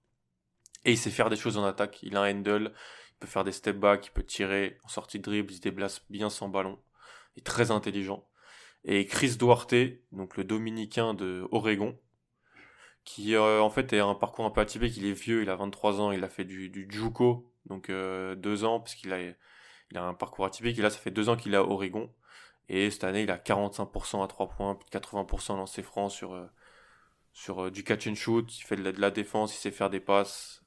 [0.86, 2.02] Et il sait faire des choses en attaque.
[2.04, 2.72] Il a un handle,
[3.12, 5.62] il peut faire des step back, il peut tirer en sortie de dribble, il se
[5.62, 6.80] déplace bien sans ballon.
[7.36, 8.26] Il est très intelligent.
[8.86, 9.76] Et Chris Duarte,
[10.14, 12.00] donc le dominicain de Oregon,
[13.04, 14.96] qui euh, en fait est un parcours un peu atypique.
[14.96, 18.36] Il est vieux, il a 23 ans, il a fait du, du JUCO, donc euh,
[18.36, 20.78] deux ans, parce qu'il a, il a un parcours atypique.
[20.80, 22.09] Et là, ça fait deux ans qu'il est à Oregon.
[22.70, 26.34] Et cette année, il a 45% à 3 points, plus de 80% lancé franc sur,
[26.34, 26.45] euh,
[27.34, 28.57] sur euh, du catch and shoot.
[28.57, 30.59] Il fait de la, de la défense, il sait faire des passes.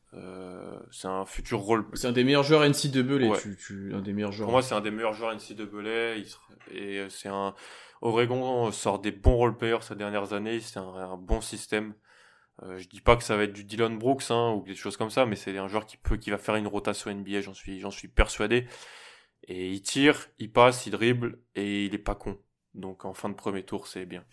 [0.92, 1.84] C'est un futur rôle.
[1.92, 3.38] C'est un des meilleurs joueurs NCAA, Ouais.
[3.38, 4.46] tu, tu, un des meilleurs joueurs.
[4.46, 6.14] Pour moi, c'est un des meilleurs joueurs NCAA.
[6.16, 6.42] Il sera-
[6.72, 7.54] et c'est un
[8.00, 10.60] Oregon sort des bons role players ces dernières années.
[10.60, 11.92] C'est un, un bon système.
[12.62, 14.96] Euh, je dis pas que ça va être du Dylan Brooks hein, ou des choses
[14.96, 17.42] comme ça, mais c'est un joueur qui peut, qui va faire une rotation NBA.
[17.42, 18.66] J'en suis, j'en suis persuadé.
[19.48, 22.38] Et il tire, il passe, il dribble et il est pas con.
[22.74, 24.24] Donc en fin de premier tour, c'est bien.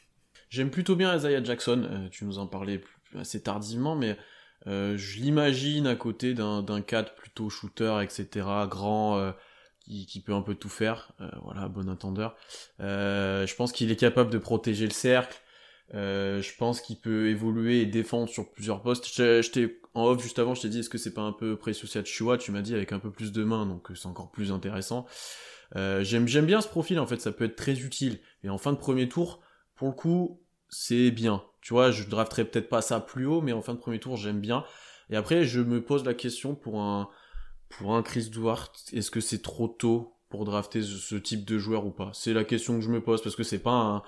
[0.50, 2.82] J'aime plutôt bien Isaiah Jackson, euh, tu nous en parlais
[3.16, 4.18] assez tardivement, mais
[4.68, 9.32] euh, je l'imagine à côté d'un 4 plutôt shooter, etc., grand, euh,
[9.80, 12.36] qui, qui peut un peu tout faire, euh, voilà, bon entendeur.
[12.80, 15.38] Euh, je pense qu'il est capable de protéger le cercle,
[15.94, 19.16] euh, je pense qu'il peut évoluer et défendre sur plusieurs postes.
[19.16, 21.88] T'ai- en off juste avant, je t'ai dit, est-ce que c'est pas un peu Precious
[22.04, 24.52] Chua Tu m'as dit avec un peu plus de main, donc euh, c'est encore plus
[24.52, 25.06] intéressant.
[25.76, 28.20] Euh, j'aime j'aime bien ce profil en fait, ça peut être très utile.
[28.44, 29.42] Et en fin de premier tour,
[29.76, 31.44] pour le coup, c'est bien.
[31.62, 34.18] Tu vois, je drafterai peut-être pas ça plus haut, mais en fin de premier tour,
[34.18, 34.66] j'aime bien.
[35.10, 37.10] Et après, je me pose la question pour un
[37.70, 41.86] pour un Chris Duarte, est-ce que c'est trop tôt pour drafter ce type de joueur
[41.86, 42.12] ou pas?
[42.14, 44.04] C'est la question que je me pose parce que c'est pas un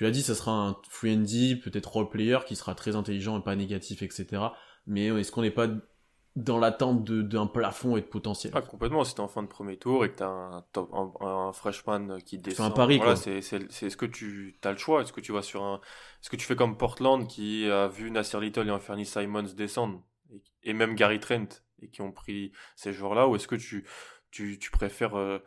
[0.00, 1.26] tu l'as dit, ça sera un free and
[1.62, 4.44] peut-être role player qui sera très intelligent et pas négatif, etc.
[4.86, 5.68] Mais est-ce qu'on n'est pas
[6.36, 8.50] dans l'attente d'un plafond et de potentiel?
[8.56, 9.04] Ah, complètement.
[9.04, 12.16] Si t'es en fin de premier tour et que t'as un, top, un, un freshman
[12.24, 12.72] qui descend.
[12.72, 13.20] un pari, voilà, quoi.
[13.20, 15.82] c'est, c'est, c'est est-ce que tu as le choix Est-ce que tu vas sur un.
[16.22, 20.02] Est-ce que tu fais comme Portland qui a vu Nasir Little et Anthony Simons descendre
[20.32, 23.86] et, et même Gary Trent et qui ont pris ces joueurs-là Ou est-ce que tu,
[24.30, 25.40] tu, tu préfères euh,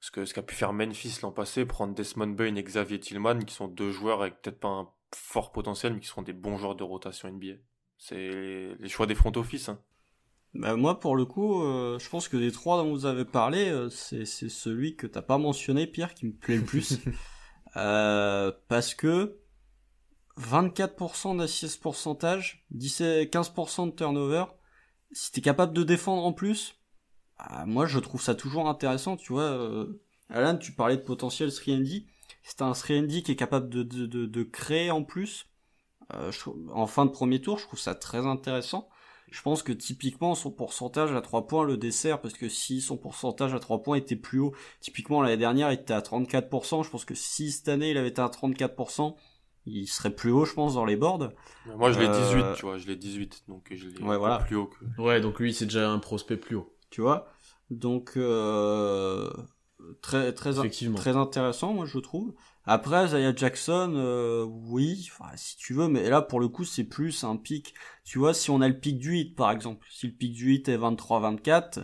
[0.00, 3.40] ce, que, ce qu'a pu faire Memphis l'an passé, prendre Desmond Bain et Xavier Tillman
[3.40, 6.56] qui sont deux joueurs avec peut-être pas un fort potentiel mais qui seront des bons
[6.56, 7.54] joueurs de rotation NBA
[7.98, 9.68] C'est les choix des front office.
[9.68, 9.80] Hein.
[10.54, 13.68] Bah, moi, pour le coup, euh, je pense que des trois dont vous avez parlé,
[13.68, 16.98] euh, c'est celui que t'as pas mentionné, Pierre, qui me plaît le plus.
[17.76, 19.38] Euh, parce que
[20.36, 24.46] 24% d'assises pourcentage, 17, 15% de turnover,
[25.12, 26.79] si t'es capable de défendre en plus,
[27.48, 29.42] ah, moi je trouve ça toujours intéressant, tu vois.
[29.42, 32.04] Euh, Alan, tu parlais de potentiel 3D,
[32.42, 35.46] c'est un 3D qui est capable de, de, de, de créer en plus.
[36.14, 36.40] Euh, je
[36.72, 38.88] en fin de premier tour, je trouve ça très intéressant.
[39.30, 42.96] je pense que typiquement son pourcentage à 3 points le dessert parce que si son
[42.96, 46.90] pourcentage à 3 points était plus haut, typiquement l'année dernière il était à 34%, je
[46.90, 49.14] pense que si cette année il avait été à 34%,
[49.66, 51.30] il serait plus haut je pense dans les boards.
[51.76, 54.38] Moi je l'ai 18, Euh, tu vois, je l'ai 18 donc je l'ai Ouais, voilà.
[54.38, 56.72] plus haut que Ouais, donc lui, c'est déjà un prospect plus haut.
[56.90, 57.26] Tu vois.
[57.70, 59.30] Donc euh,
[60.02, 62.34] très très très intéressant moi je trouve.
[62.64, 66.84] Après Zaya Jackson euh, oui, enfin, si tu veux mais là pour le coup c'est
[66.84, 67.74] plus un pic.
[68.04, 70.46] Tu vois si on a le pic du 8 par exemple, si le pic du
[70.46, 71.80] 8 est 23 24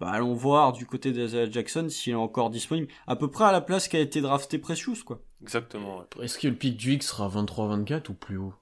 [0.00, 2.88] bah, allons voir du côté d'Isaiah Jackson s'il est encore disponible.
[3.06, 5.22] À peu près à la place qu'a été drafté Precious, quoi.
[5.40, 5.98] exactement.
[5.98, 6.24] ouais.
[6.24, 8.54] Est-ce que le pic du X sera 23-24 ou plus haut?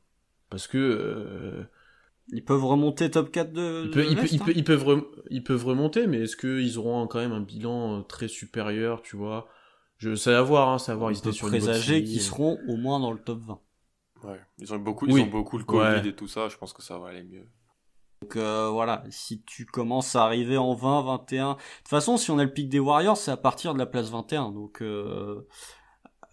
[0.50, 1.64] Parce que euh,
[2.28, 4.44] Ils peuvent remonter top 4 de, ils, peuvent, de ils, peuvent, l'Est, ils hein.
[4.44, 8.02] peuvent- ils peuvent ils peuvent remonter, mais est-ce qu'ils auront quand même un bilan euh,
[8.02, 9.48] très supérieur, tu vois?
[9.98, 11.10] Je sais à voir, hein, c'est à voir.
[11.12, 12.22] Ils étaient sur présager qu'ils euh.
[12.22, 13.60] seront au moins dans le top 20.
[14.24, 14.40] Ouais.
[14.58, 15.20] Ils ont eu beaucoup, Oui.
[15.20, 16.08] ils ont beaucoup le Covid Ouais.
[16.08, 16.48] et tout ça.
[16.48, 17.46] Je pense que ça va aller mieux.
[18.22, 21.50] Donc euh, voilà, si tu commences à arriver en 20, 21...
[21.50, 23.86] De toute façon, si on a le pic des Warriors, c'est à partir de la
[23.86, 24.52] place 21.
[24.52, 25.46] Donc euh,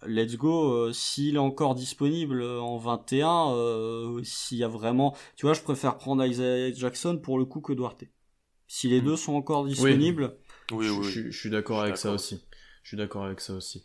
[0.06, 0.72] let's go.
[0.72, 5.16] euh, S'il est encore disponible en 21, euh, s'il y a vraiment...
[5.36, 8.04] Tu vois, je préfère prendre Isaiah Jackson pour le coup que Duarte.
[8.66, 9.04] Si les Mm.
[9.04, 10.36] deux sont encore disponibles...
[10.72, 11.04] Oui, je, oui.
[11.10, 12.40] je- je suis d'accord avec ça aussi.
[12.82, 13.84] Je suis d'accord avec ça aussi.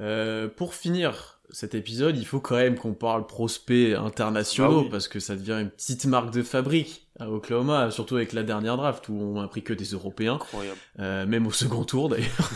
[0.00, 4.88] Euh, pour finir cet épisode, il faut quand même qu'on parle prospects internationaux oui.
[4.90, 8.78] parce que ça devient une petite marque de fabrique à Oklahoma, surtout avec la dernière
[8.78, 10.78] draft où on a pris que des Européens, Incroyable.
[11.00, 12.50] euh, même au second tour d'ailleurs.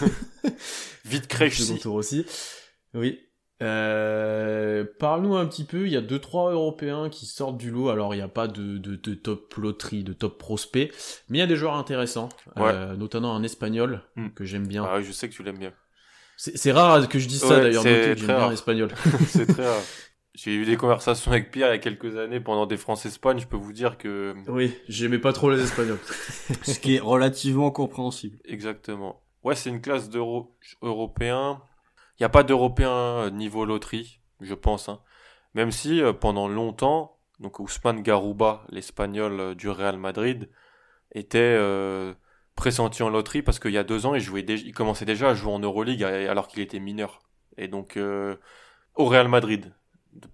[1.05, 1.81] Vite Au crèche second si.
[1.83, 2.25] tour aussi.
[2.97, 3.21] Oui.
[3.63, 7.89] Euh, Parle-nous un petit peu, il y a deux trois Européens qui sortent du lot,
[7.89, 10.91] alors il n'y a pas de, de, de top loterie, de top prospect,
[11.29, 12.65] mais il y a des joueurs intéressants, Ouais.
[12.73, 14.29] euh, notamment un espagnol Hmm.
[14.31, 14.85] que j'aime bien.
[14.87, 15.73] Ah oui, je sais que tu l'aimes bien.
[16.37, 18.51] C'est rare que je dise ça d'ailleurs, que j'aime très bien rare.
[18.51, 18.91] l'espagnol.
[19.29, 19.83] C'est très rare.
[20.35, 23.39] J'ai eu des conversations avec Pierre il y a quelques années pendant des France-Espagne.
[23.39, 25.99] Je peux vous dire que oui, j'aimais pas trop les espagnols.
[26.63, 28.37] ce qui est relativement compréhensible.
[28.45, 29.23] Exactement.
[29.45, 31.63] Ouais, c'est une classe d'euro européens.
[32.19, 32.91] Il n'y a pas d'européens
[33.27, 34.89] euh, niveau loterie, je pense.
[34.89, 35.01] hein.
[35.55, 40.49] Même si euh, pendant longtemps, donc Ousmane Garouba, l'espagnol euh, du Real Madrid,
[41.13, 42.15] était euh,
[42.55, 45.35] pressenti en loterie parce qu'il y a deux ans, il, jouait il commençait déjà à
[45.35, 47.21] jouer en Euroleague alors qu'il était mineur.
[47.59, 47.99] Et donc
[48.97, 49.73] au Real Madrid,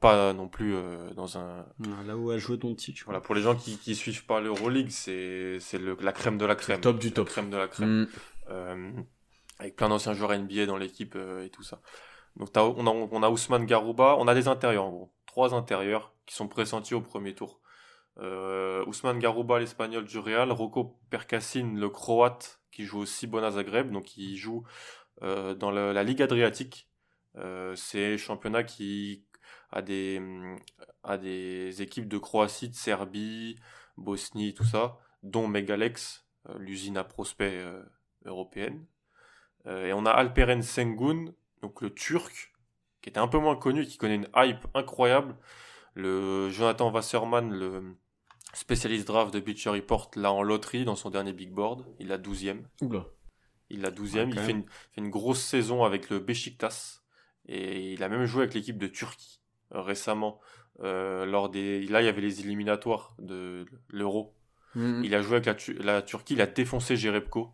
[0.01, 0.74] pas non plus
[1.14, 1.66] dans un
[2.07, 3.03] Là où a joué Doncic.
[3.05, 6.55] voilà pour les gens qui qui suivent pas l'Euroleague, c'est le la crème de la
[6.57, 7.28] crème, top du La top.
[7.28, 8.09] crème de la crème
[8.49, 9.03] Hmm.
[9.59, 11.80] Avec plein d'anciens joueurs NBA dans l'équipe euh, et tout ça.
[12.36, 16.14] Donc on a, on a Ousmane Garouba, on a des intérieurs en gros, trois intérieurs
[16.26, 17.61] qui sont pressentis au premier tour.
[18.18, 23.90] Euh, Ousmane Garouba, l'espagnol du Real, Rocco Percassin, le croate, qui joue aussi Bona Zagreb,
[23.90, 24.64] donc il joue
[25.22, 26.88] euh, dans la Ligue Adriatique.
[27.74, 29.24] C'est un championnat qui
[29.70, 30.20] a des,
[31.03, 33.59] a des équipes de Croatie, de Serbie,
[33.96, 36.26] Bosnie, tout ça, dont Megalex,
[36.59, 37.64] l'usine à prospects
[38.24, 38.86] européenne.
[39.66, 41.32] Euh, et on a Alperen Sengun,
[41.62, 42.52] donc le turc,
[43.00, 45.36] qui était un peu moins connu, qui connaît une hype incroyable.
[45.94, 47.96] Le Jonathan Wasserman, le
[48.54, 51.84] spécialiste draft de Beecher Report, l'a en loterie dans son dernier big board.
[51.98, 52.62] Il a 12e.
[52.80, 53.06] Oula.
[53.70, 54.16] Il a 12e.
[54.16, 57.00] Ouais, il fait une, fait une grosse saison avec le Beşiktaş.
[57.46, 59.40] Et il a même joué avec l'équipe de Turquie
[59.74, 60.40] euh, récemment.
[60.80, 64.34] Euh, lors des, là, il y avait les éliminatoires de l'Euro.
[64.74, 65.02] Hmm.
[65.04, 67.52] Il a joué avec la, la Turquie, il a défoncé Jerebko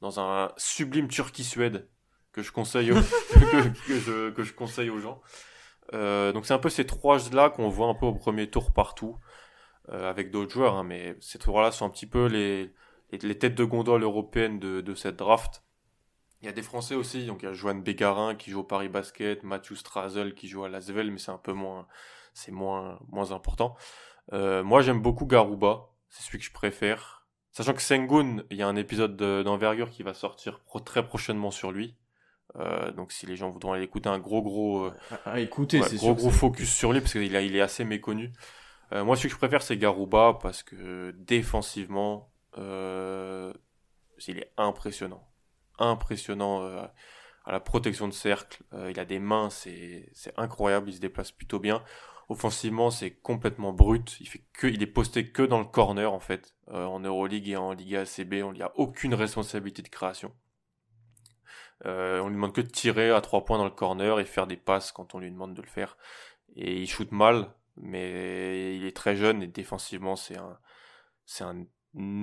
[0.00, 1.88] dans un sublime Turquie-Suède
[2.32, 2.94] que je conseille, aux-
[3.86, 5.20] que, je, que je conseille aux gens.
[5.94, 9.18] Euh, donc c'est un peu ces trois-là qu'on voit un peu au premier tour partout,
[9.88, 12.72] euh, avec d'autres joueurs, hein, mais ces trois-là sont un petit peu les,
[13.10, 15.64] les, têtes de gondole européennes de, de cette draft.
[16.40, 18.64] Il y a des Français aussi, donc il y a Joanne Bégarin qui joue au
[18.64, 21.88] Paris Basket, Mathieu Strazel qui joue à Lasvel, mais c'est un peu moins,
[22.34, 23.76] c'est moins, moins important.
[24.32, 27.17] Euh, moi j'aime beaucoup Garouba, c'est celui que je préfère.
[27.58, 31.04] Sachant que Sengun, il y a un épisode de- d'envergure qui va sortir pro- très
[31.04, 31.96] prochainement sur lui.
[32.54, 34.92] Euh, donc si les gens voudront aller écouter un gros gros euh,
[35.24, 38.32] Ah, écoutez, ouais, c'est gros gros focus sur lui parce qu'il il est assez méconnu.
[38.92, 45.26] Euh, moi celui que je préfère c'est Garouba parce que défensivement il est impressionnant.
[45.80, 46.62] Impressionnant
[47.44, 48.62] à la protection de cercle.
[48.88, 51.82] Il a des mains, c'est incroyable, il se déplace plutôt bien.
[52.28, 54.18] Offensivement, c'est complètement brut.
[54.62, 56.54] Il est posté que dans le corner en fait.
[56.68, 60.34] Euh, en Euroleague et en Liga ACB, on n'y a aucune responsabilité de création.
[61.86, 64.46] Euh, on lui demande que de tirer à trois points dans le corner et faire
[64.46, 65.96] des passes quand on lui demande de le faire.
[66.54, 70.58] Et il shoot mal, mais il est très jeune et défensivement c'est un
[71.24, 71.64] c'est un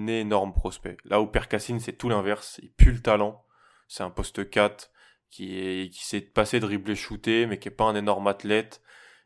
[0.07, 0.97] énorme prospect.
[1.05, 3.43] Là où Percassine c'est tout l'inverse, il pue le talent.
[3.87, 4.91] C'est un poste 4
[5.31, 8.83] qui est qui sait passer, dribbler, shooter, mais qui est pas un énorme athlète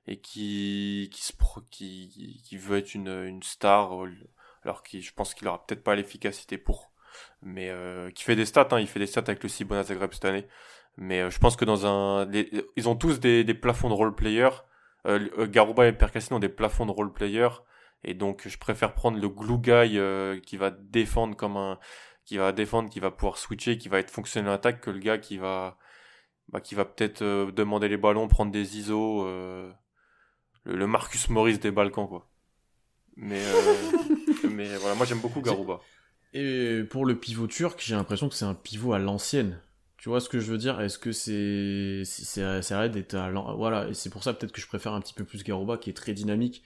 [0.07, 3.91] et qui qui veut être une une star.
[3.91, 4.07] Alors
[4.63, 6.91] alors qu'il, je pense qu'il aura peut-être pas l'efficacité pour.
[7.41, 10.13] Mais euh, qui fait des stats, hein, il fait des stats avec le Cibona Zagreb
[10.13, 10.47] cette année.
[10.97, 12.29] Mais euh, je pense que dans un,
[12.75, 14.49] ils ont tous des, des plafonds de role player.
[15.07, 17.47] Euh, euh, Garouba et Percassin ont des plafonds de role player.
[18.03, 21.79] Et donc, je préfère prendre le glue guy euh, qui va défendre comme un,
[22.25, 24.99] qui va défendre, qui va pouvoir switcher, qui va être fonctionnel en attaque, que le
[24.99, 25.77] gars qui va,
[26.49, 29.71] bah, qui va peut-être euh, demander les ballons, prendre des ISO, euh,
[30.63, 32.27] le, le Marcus Morris des Balkans, quoi.
[33.15, 33.97] Mais, euh,
[34.49, 35.81] mais voilà, moi j'aime beaucoup Garouba.
[36.33, 39.59] Et pour le pivot turc, j'ai l'impression que c'est un pivot à l'ancienne.
[39.97, 40.79] Tu vois ce que je veux dire?
[40.79, 44.93] Est-ce que c'est c'est d'être à voilà et c'est pour ça peut-être que je préfère
[44.93, 46.63] un petit peu plus Garouba qui est très dynamique,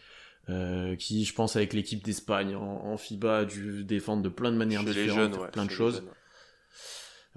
[0.49, 4.51] euh, qui je pense avec l'équipe d'Espagne en, en FIBA a dû défendre de plein
[4.51, 5.95] de manières Chez différentes, jeunes, ouais, plein de choses.
[5.95, 6.11] jeunes, ouais.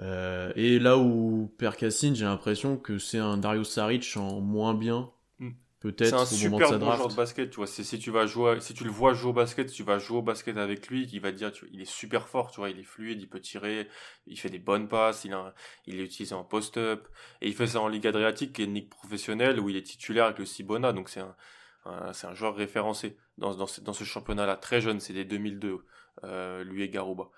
[0.00, 5.10] Euh, et là où Percassin, j'ai l'impression que c'est un Dario Saric en moins bien.
[5.92, 7.66] Peut-être C'est un super bon joueur de basket, tu vois.
[7.66, 9.98] C'est si tu vas jouer, si tu le vois jouer au basket, si tu vas
[9.98, 12.60] jouer au basket avec lui, qui va te dire, tu, il est super fort, tu
[12.60, 13.88] vois, il est fluide, il peut tirer,
[14.26, 15.52] il fait des bonnes passes, il, a,
[15.86, 17.08] il est utilisé en post-up,
[17.40, 19.82] et il fait ça en Ligue Adriatique, qui est une ligue professionnelle où il est
[19.82, 21.34] titulaire avec le Cibona, donc c'est un,
[21.84, 25.24] un- c'est un joueur référencé dans, dans ce, dans ce championnat-là, très jeune, c'est des
[25.24, 25.84] 2002,
[26.24, 27.30] euh, lui et Garouba.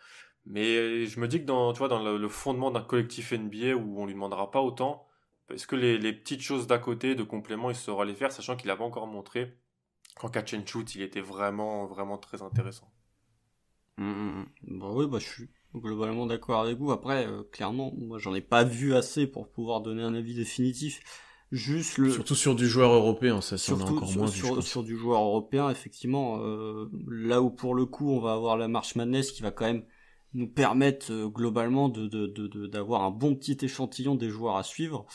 [0.46, 3.76] Mais je me dis que dans, tu vois, dans le, le fondement d'un collectif NBA
[3.76, 5.07] où on lui demandera pas autant,
[5.52, 8.56] est-ce que les, les petites choses d'à côté, de complément, il saura les faire, sachant
[8.56, 9.56] qu'il n'a pas encore montré
[10.16, 12.92] qu'en catch and shoot, il était vraiment, vraiment très intéressant?
[13.96, 14.78] Mm, mm, mm.
[14.78, 16.92] Bah oui, bah je suis globalement d'accord avec vous.
[16.92, 21.00] Après, euh, clairement, moi j'en ai pas vu assez pour pouvoir donner un avis définitif.
[21.50, 24.30] Juste le Surtout sur du joueur européen, ça c'est on a surtout encore sur, moins
[24.30, 24.66] vu, sur, pense.
[24.66, 28.68] sur du joueur européen, effectivement, euh, là où pour le coup on va avoir la
[28.68, 29.84] marche Madness qui va quand même
[30.34, 34.56] nous permettre euh, globalement de de- de- de- d'avoir un bon petit échantillon des joueurs
[34.56, 35.06] à suivre.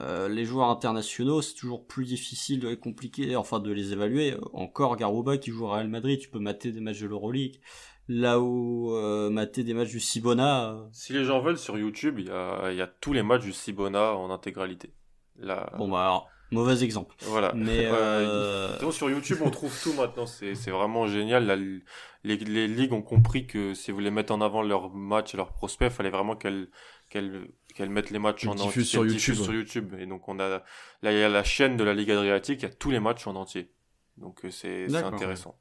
[0.00, 4.36] Euh, les joueurs internationaux, c'est toujours plus difficile et compliqué, enfin de les évaluer.
[4.52, 7.60] Encore Garouba qui joue au Real Madrid, tu peux mater des matchs de l'Euroleague.
[8.08, 12.18] Là où euh, mater des matchs du Cibona, euh, Si les gens veulent, sur YouTube,
[12.18, 14.92] il y a, il y a tous les matchs du Cibona en intégralité.
[15.36, 17.14] Là, bon bah alors, mauvais exemple.
[17.20, 17.52] voilà.
[17.54, 20.26] Mais euh, sur YouTube, on trouve tout maintenant.
[20.26, 21.82] C'est c'est vraiment génial.
[22.24, 25.36] Les, les ligues ont compris que si vous voulez mettre en avant leurs matchs et
[25.36, 26.68] leurs prospects, il fallait vraiment qu'elles
[27.10, 28.82] qu'elles qu'elles mettent les matchs en entier.
[28.82, 29.52] sur YouTube, sur.
[29.52, 29.94] YouTube.
[29.98, 32.66] Et donc, on a, là, il y a la chaîne de la Ligue Adriatique, il
[32.66, 33.70] y a tous les matchs en entier.
[34.16, 35.58] Donc, euh, c'est intéressant.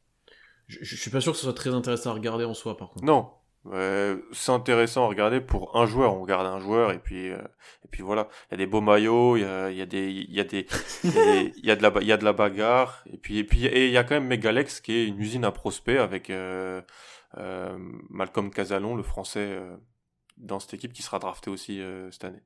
[0.67, 2.89] Je, je suis pas sûr que ce soit très intéressant à regarder en soi, par
[2.89, 3.05] contre.
[3.05, 3.31] Non,
[3.67, 6.15] euh, c'est intéressant à regarder pour un joueur.
[6.15, 7.37] On regarde un joueur et puis euh,
[7.83, 8.29] et puis voilà.
[8.47, 10.39] Il y a des beaux maillots, il y a, il y a des il y
[10.39, 10.65] a des
[11.03, 13.65] il y a de la il y a de la bagarre et puis et puis
[13.65, 16.81] et il y a quand même Megalex qui est une usine à prospects avec euh,
[17.37, 17.77] euh,
[18.09, 19.75] Malcolm Casalon, le français euh,
[20.39, 22.41] dans cette équipe qui sera drafté aussi euh, cette année.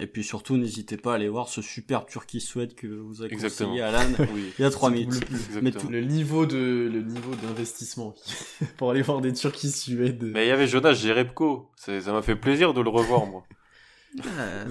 [0.00, 3.26] et puis surtout n'hésitez pas à aller voir ce super Turkey Sweat que vous a
[3.26, 3.70] Exactement.
[3.70, 4.52] conseillé Alan Oui.
[4.58, 5.60] il y a 3 Le- minutes.
[5.62, 8.14] Mais tout- Le niveau de le niveau d'investissement
[8.78, 10.22] pour aller voir des Turquie Suède.
[10.32, 11.70] Mais il y avait Jonas Jerebko.
[11.76, 13.44] Ça m'a fait plaisir de le revoir moi.
[14.26, 14.64] Euh,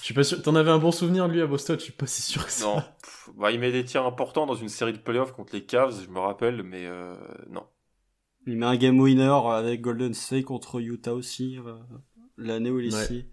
[0.00, 0.42] Je suis pas sûr.
[0.42, 1.76] T'en avais un bon souvenir de lui à Boston?
[1.78, 2.64] Je suis pas si sûr que ça.
[2.66, 5.64] Non, Pff, bah, il met des tirs importants dans une série de playoffs contre les
[5.64, 7.14] Cavs, je me rappelle, mais euh,
[7.50, 7.64] non.
[8.46, 11.74] Il met un game winner avec Golden State contre Utah aussi euh,
[12.36, 13.02] l'année où il est Ouais.
[13.04, 13.24] ici.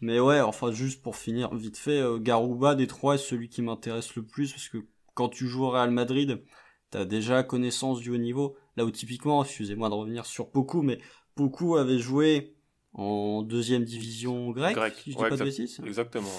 [0.00, 3.60] Mais ouais, enfin juste pour finir vite fait, euh, Garouba des trois est celui qui
[3.62, 4.78] m'intéresse le plus parce que
[5.14, 6.42] quand tu joues au Real Madrid,
[6.90, 8.56] t'as déjà connaissance du haut niveau.
[8.76, 10.98] Là où typiquement, excusez-moi de revenir sur beaucoup, mais
[11.36, 12.54] beaucoup avait joué
[12.94, 15.80] en deuxième division grecque, Grec, si je ouais, dis pas de bêtises.
[15.84, 16.30] Exactement.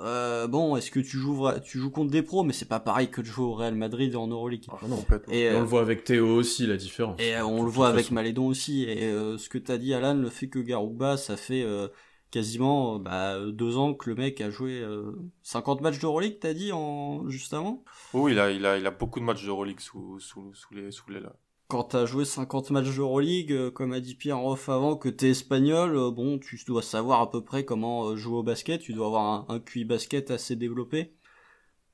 [0.00, 3.08] Euh, bon, est-ce que tu joues tu joues contre des pros, mais c'est pas pareil
[3.08, 4.64] que de jouer au Real Madrid et en Euroleague.
[4.70, 5.04] Ah non.
[5.30, 7.20] Et, Et on euh, le voit avec Théo aussi la différence.
[7.20, 8.14] et euh, on le voit avec façon.
[8.14, 8.82] Malédon aussi.
[8.84, 11.86] Et euh, ce que t'as dit, Alan, le fait que Garouba, ça fait euh,
[12.32, 15.12] quasiment bah, deux ans que le mec a joué euh,
[15.44, 17.84] 50 matchs d'Euroleague, t'as dit en juste avant?
[18.12, 20.74] Oui, il a, il a, il a beaucoup de matchs de Euroleague sous, sous, sous
[20.74, 21.32] les, sous les là.
[21.68, 25.30] Quand t'as joué 50 matchs d'Euroleague, euh, comme a dit Pierre Hoff avant, que t'es
[25.30, 28.80] espagnol, euh, bon, tu dois savoir à peu près comment euh, jouer au basket.
[28.80, 31.14] Tu dois avoir un, un QI basket assez développé.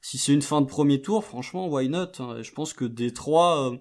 [0.03, 2.43] Si c'est une fin de premier tour, franchement, why not hein.
[2.43, 3.77] Je pense que des trois, euh,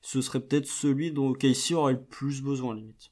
[0.00, 3.10] ce serait peut-être celui dont Casey aurait le plus besoin, limite.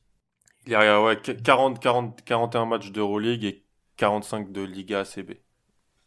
[0.66, 3.66] Il y a ouais, 40, 40, 41 matchs d'Euroleague et
[3.96, 5.32] 45 de Liga ACB.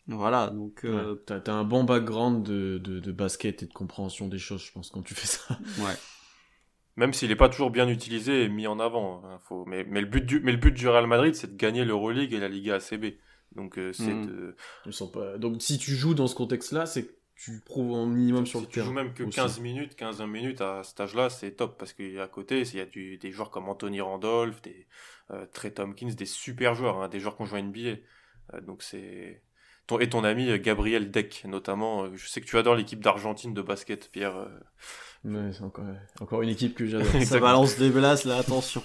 [0.08, 3.74] Voilà, donc euh, Ouais, T'as t'as un bon background de, de, de basket et de
[3.74, 5.60] compréhension des choses, je pense, quand tu fais ça.
[5.80, 5.96] ouais.
[6.98, 9.22] Même s'il n'est pas toujours bien utilisé et mis en avant.
[9.26, 9.66] hein, faut...
[9.66, 12.34] mais, mais, le but du, mais le but du Real Madrid, c'est de gagner l'Euroleague
[12.34, 13.16] et la Liga ACB.
[13.56, 14.26] Donc euh, c'est Mhm.
[14.28, 14.56] de...
[14.86, 15.38] Ils sont pas...
[15.38, 18.66] Donc si tu joues dans ce contexte-là, c'est que tu prouves un minimum sur si
[18.66, 18.88] le tu terrain.
[18.88, 19.36] joues même que aussi.
[19.36, 22.86] 15 minutes, 15 minutes à cet âge-là, c'est top parce qu'à côté, il y a
[22.86, 24.88] du, des joueurs comme Anthony Randolph, des
[25.32, 27.80] euh, Trey Tompkins, des super joueurs, hein, des joueurs qui ont joué à NBA.
[28.54, 29.42] Euh, donc c'est
[29.88, 32.14] ton, et ton ami euh, Gabriel Deck, notamment.
[32.16, 34.48] Je sais que tu adores l'équipe d'Argentine de basket, Pierre.
[35.24, 35.86] Ouais, c'est encore,
[36.20, 37.08] encore une équipe que j'adore.
[37.24, 38.84] Ça balance des blasts, là, attention.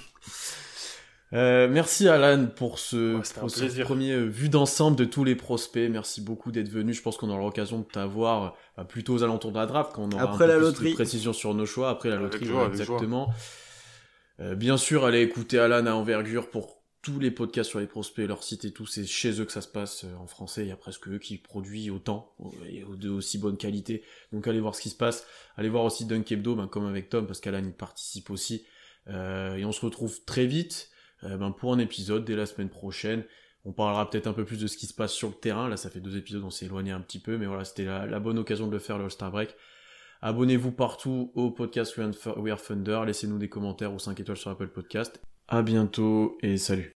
[1.32, 5.88] Euh, merci Alan pour ce, Ouais, pour premier euh, vue d'ensemble de tous les prospects.
[5.88, 6.92] Merci beaucoup d'être venu.
[6.92, 10.02] Je pense qu'on aura l'occasion de t'avoir euh, plutôt aux alentours de la draft quand
[10.02, 10.90] on aura Après un peu la plus loterie.
[10.90, 11.90] de précision sur nos choix.
[11.90, 13.30] Après la loterie, joie, ouais, exactement.
[14.40, 18.26] Euh, bien sûr, allez écouter Alan à envergure pour tous les podcasts sur les prospects,
[18.26, 18.86] leur site et tout.
[18.86, 20.62] C'est chez eux que ça se passe euh, en français.
[20.62, 24.02] Il y a presque eux qui produisent autant euh, et de aussi bonne qualité.
[24.32, 25.26] Donc allez voir ce qui se passe.
[25.56, 28.64] Allez voir aussi Dunk Hebdo, ben, comme avec Tom, parce qu'Alan y participe aussi.
[29.08, 30.90] Euh, et on se retrouve très vite
[31.22, 33.24] ben, pour un épisode dès la semaine prochaine.
[33.64, 35.68] On parlera peut-être un peu plus de ce qui se passe sur le terrain.
[35.68, 38.06] Là, ça fait deux épisodes, on s'est éloigné un petit peu, mais voilà, c'était la,
[38.06, 39.54] la bonne occasion de le faire, le All-Star Break.
[40.22, 43.02] Abonnez-vous partout au podcast We Are Thunder.
[43.06, 45.20] Laissez-nous des commentaires ou 5 étoiles sur Apple Podcast.
[45.50, 46.94] À bientôt et salut.